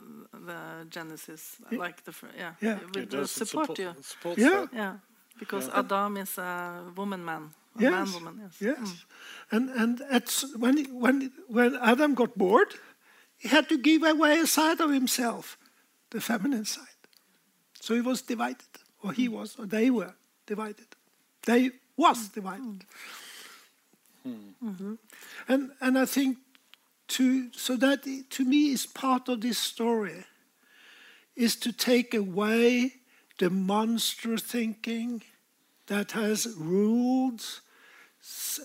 the 0.48 0.86
Genesis, 0.90 1.58
like 1.72 2.04
the 2.04 2.12
fr- 2.12 2.36
yeah, 2.38 2.54
Yeah. 2.62 2.80
will 2.94 3.04
It 3.04 3.10
does, 3.10 3.42
it 3.42 3.48
support 3.48 3.78
you. 3.80 3.90
it 3.90 4.06
supports 4.06 4.40
Yeah. 4.42 4.50
that. 4.62 4.74
Yeah, 4.74 4.96
because 5.40 5.70
Adam 5.74 6.18
is 6.18 6.38
a 6.38 6.84
woman 6.96 7.26
man, 7.26 7.44
a 7.76 7.82
Yes. 7.82 7.92
man 7.94 8.14
woman. 8.14 8.36
Yes. 8.44 8.62
Yes. 8.62 8.78
Mm. 8.80 9.06
And, 9.52 9.70
and 9.82 10.02
at, 10.10 10.44
when, 10.58 10.76
when, 11.00 11.32
when 11.48 11.76
Adam 11.82 12.14
got 12.16 12.38
bored, 12.38 12.74
he 13.38 13.48
had 13.50 13.68
to 13.70 13.78
give 13.78 14.04
away 14.04 14.40
a 14.40 14.48
side 14.48 14.80
of 14.82 14.92
himself, 14.92 15.58
the 16.12 16.22
feminine 16.22 16.66
side. 16.66 16.99
So 17.90 17.96
he 17.96 18.02
was 18.02 18.22
divided, 18.22 18.68
or 19.02 19.14
he 19.14 19.26
hmm. 19.26 19.34
was, 19.34 19.56
or 19.58 19.66
they 19.66 19.90
were 19.90 20.14
divided. 20.46 20.86
They 21.48 21.72
was 21.98 22.28
hmm. 22.28 22.34
divided. 22.36 22.86
Mhm. 24.28 25.00
And, 25.48 25.72
and 25.82 25.98
I 25.98 26.06
think 26.06 26.38
to, 27.08 27.52
so 27.54 27.76
that 27.78 28.04
to 28.30 28.46
me 28.46 28.74
is 28.74 28.86
part 28.86 29.28
of 29.28 29.42
this 29.42 29.58
story 29.58 30.24
is 31.36 31.56
to 31.56 31.72
take 31.72 32.14
away 32.14 32.94
the 33.40 33.50
monster 33.50 34.38
thinking 34.38 35.24
that 35.88 36.12
has 36.12 36.46
ruled 36.60 37.42
s- 38.22 38.60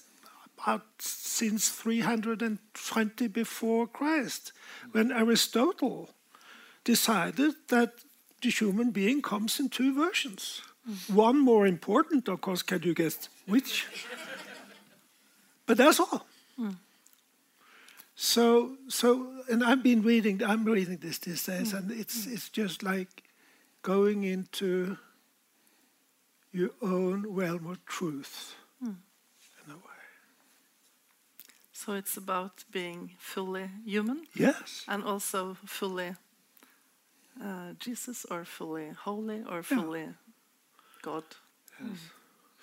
about 0.58 0.84
since 0.98 1.70
320 1.70 3.28
before 3.28 3.86
Christ, 3.86 4.52
when 4.92 5.10
Aristotle 5.10 6.10
decided 6.84 7.54
that 7.68 8.04
the 8.44 8.50
human 8.50 8.90
being 8.90 9.22
comes 9.22 9.58
in 9.58 9.68
two 9.68 9.94
versions. 9.94 10.62
One 11.08 11.38
more 11.38 11.66
important, 11.66 12.28
of 12.28 12.40
course, 12.40 12.62
can 12.62 12.82
you 12.82 12.94
guess 12.94 13.28
which? 13.46 13.86
but 15.66 15.76
that's 15.78 15.98
all. 15.98 16.26
So, 18.14 18.76
so, 18.88 19.26
and 19.50 19.64
I've 19.64 19.82
been 19.82 20.02
reading. 20.02 20.42
I'm 20.42 20.64
reading 20.64 20.98
this 20.98 21.18
these 21.18 21.44
days, 21.44 21.72
mm. 21.72 21.78
and 21.78 21.90
it's 21.90 22.26
it's 22.26 22.48
just 22.48 22.82
like 22.82 23.24
going 23.82 24.22
into 24.22 24.96
your 26.52 26.70
own 26.80 27.26
realm 27.28 27.66
of 27.66 27.84
truth, 27.86 28.54
mm. 28.80 28.94
in 29.66 29.72
a 29.72 29.76
way. 29.76 30.02
So 31.72 31.94
it's 31.94 32.16
about 32.16 32.64
being 32.70 33.10
fully 33.18 33.68
human 33.84 34.26
Yes. 34.34 34.84
and 34.86 35.02
also 35.02 35.56
fully 35.66 36.14
uh, 37.42 37.72
Jesus, 37.78 38.24
or 38.30 38.44
fully 38.44 38.90
holy, 39.04 39.42
or 39.48 39.62
fully 39.62 40.08
God. 41.02 41.24
yes 41.80 41.98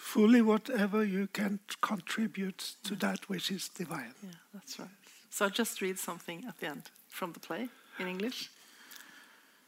fully 0.02 0.42
whatever 0.42 1.04
you 1.04 1.28
can 1.28 1.60
contribute 1.82 2.76
to 2.84 2.96
that 2.96 3.30
which 3.30 3.52
is 3.52 3.70
divine. 3.70 4.14
Yeah, 4.24 4.30
that's 4.54 4.80
right. 4.80 4.90
So 5.30 5.46
I'll 5.46 5.52
just 5.52 5.82
read 5.82 6.00
something 6.00 6.44
at 6.48 6.58
the 6.58 6.68
end 6.68 6.90
from 7.08 7.34
the 7.34 7.40
play 7.40 7.70
in 8.00 8.08
English. 8.08 8.50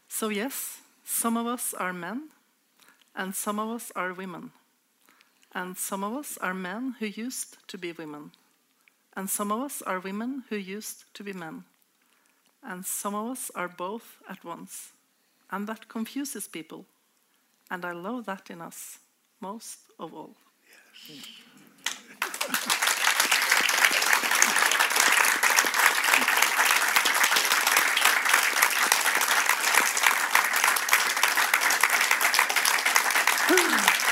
So, 0.08 0.30
yes, 0.30 0.82
some 1.06 1.38
of 1.38 1.46
us 1.46 1.74
are 1.74 1.94
men, 1.94 2.30
and 3.16 3.36
some 3.36 3.60
of 3.60 3.70
us 3.70 3.92
are 3.96 4.14
women. 4.14 4.52
And 5.54 5.78
some 5.78 6.04
of 6.04 6.14
us 6.14 6.38
are 6.40 6.54
men 6.54 6.96
who 7.00 7.06
used 7.06 7.58
to 7.68 7.78
be 7.78 7.92
women. 7.92 8.32
And 9.16 9.30
some 9.30 9.52
of 9.52 9.62
us 9.62 9.84
are 9.84 10.00
women 10.00 10.44
who 10.50 10.56
used 10.56 11.14
to 11.14 11.24
be 11.24 11.34
men. 11.34 11.64
And 12.66 12.86
some 12.86 13.14
of 13.14 13.32
us 13.32 13.52
are 13.56 13.68
both 13.68 14.18
at 14.30 14.44
once. 14.44 14.94
And 15.52 15.68
that 15.68 15.88
confuses 15.90 16.48
people. 16.48 16.86
And 17.70 17.86
I 17.86 17.92
love 17.92 18.26
that 18.26 18.50
in 18.50 18.62
us 18.62 19.00
most 19.42 19.80
of 20.00 20.14
all. 20.14 20.36
See 21.06 21.22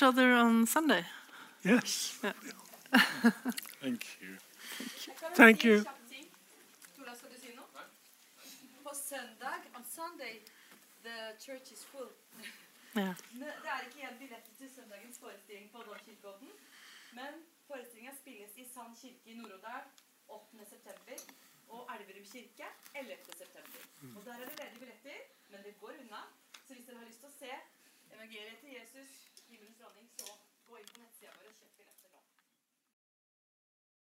each 0.00 0.02
other 0.02 0.32
on 0.32 0.66
Sunday. 0.66 1.04
Yes. 1.62 2.18
Thank 3.82 4.06
you. 4.20 4.38
Thank 5.34 5.62
you. 5.62 5.80
Tora, 5.80 5.94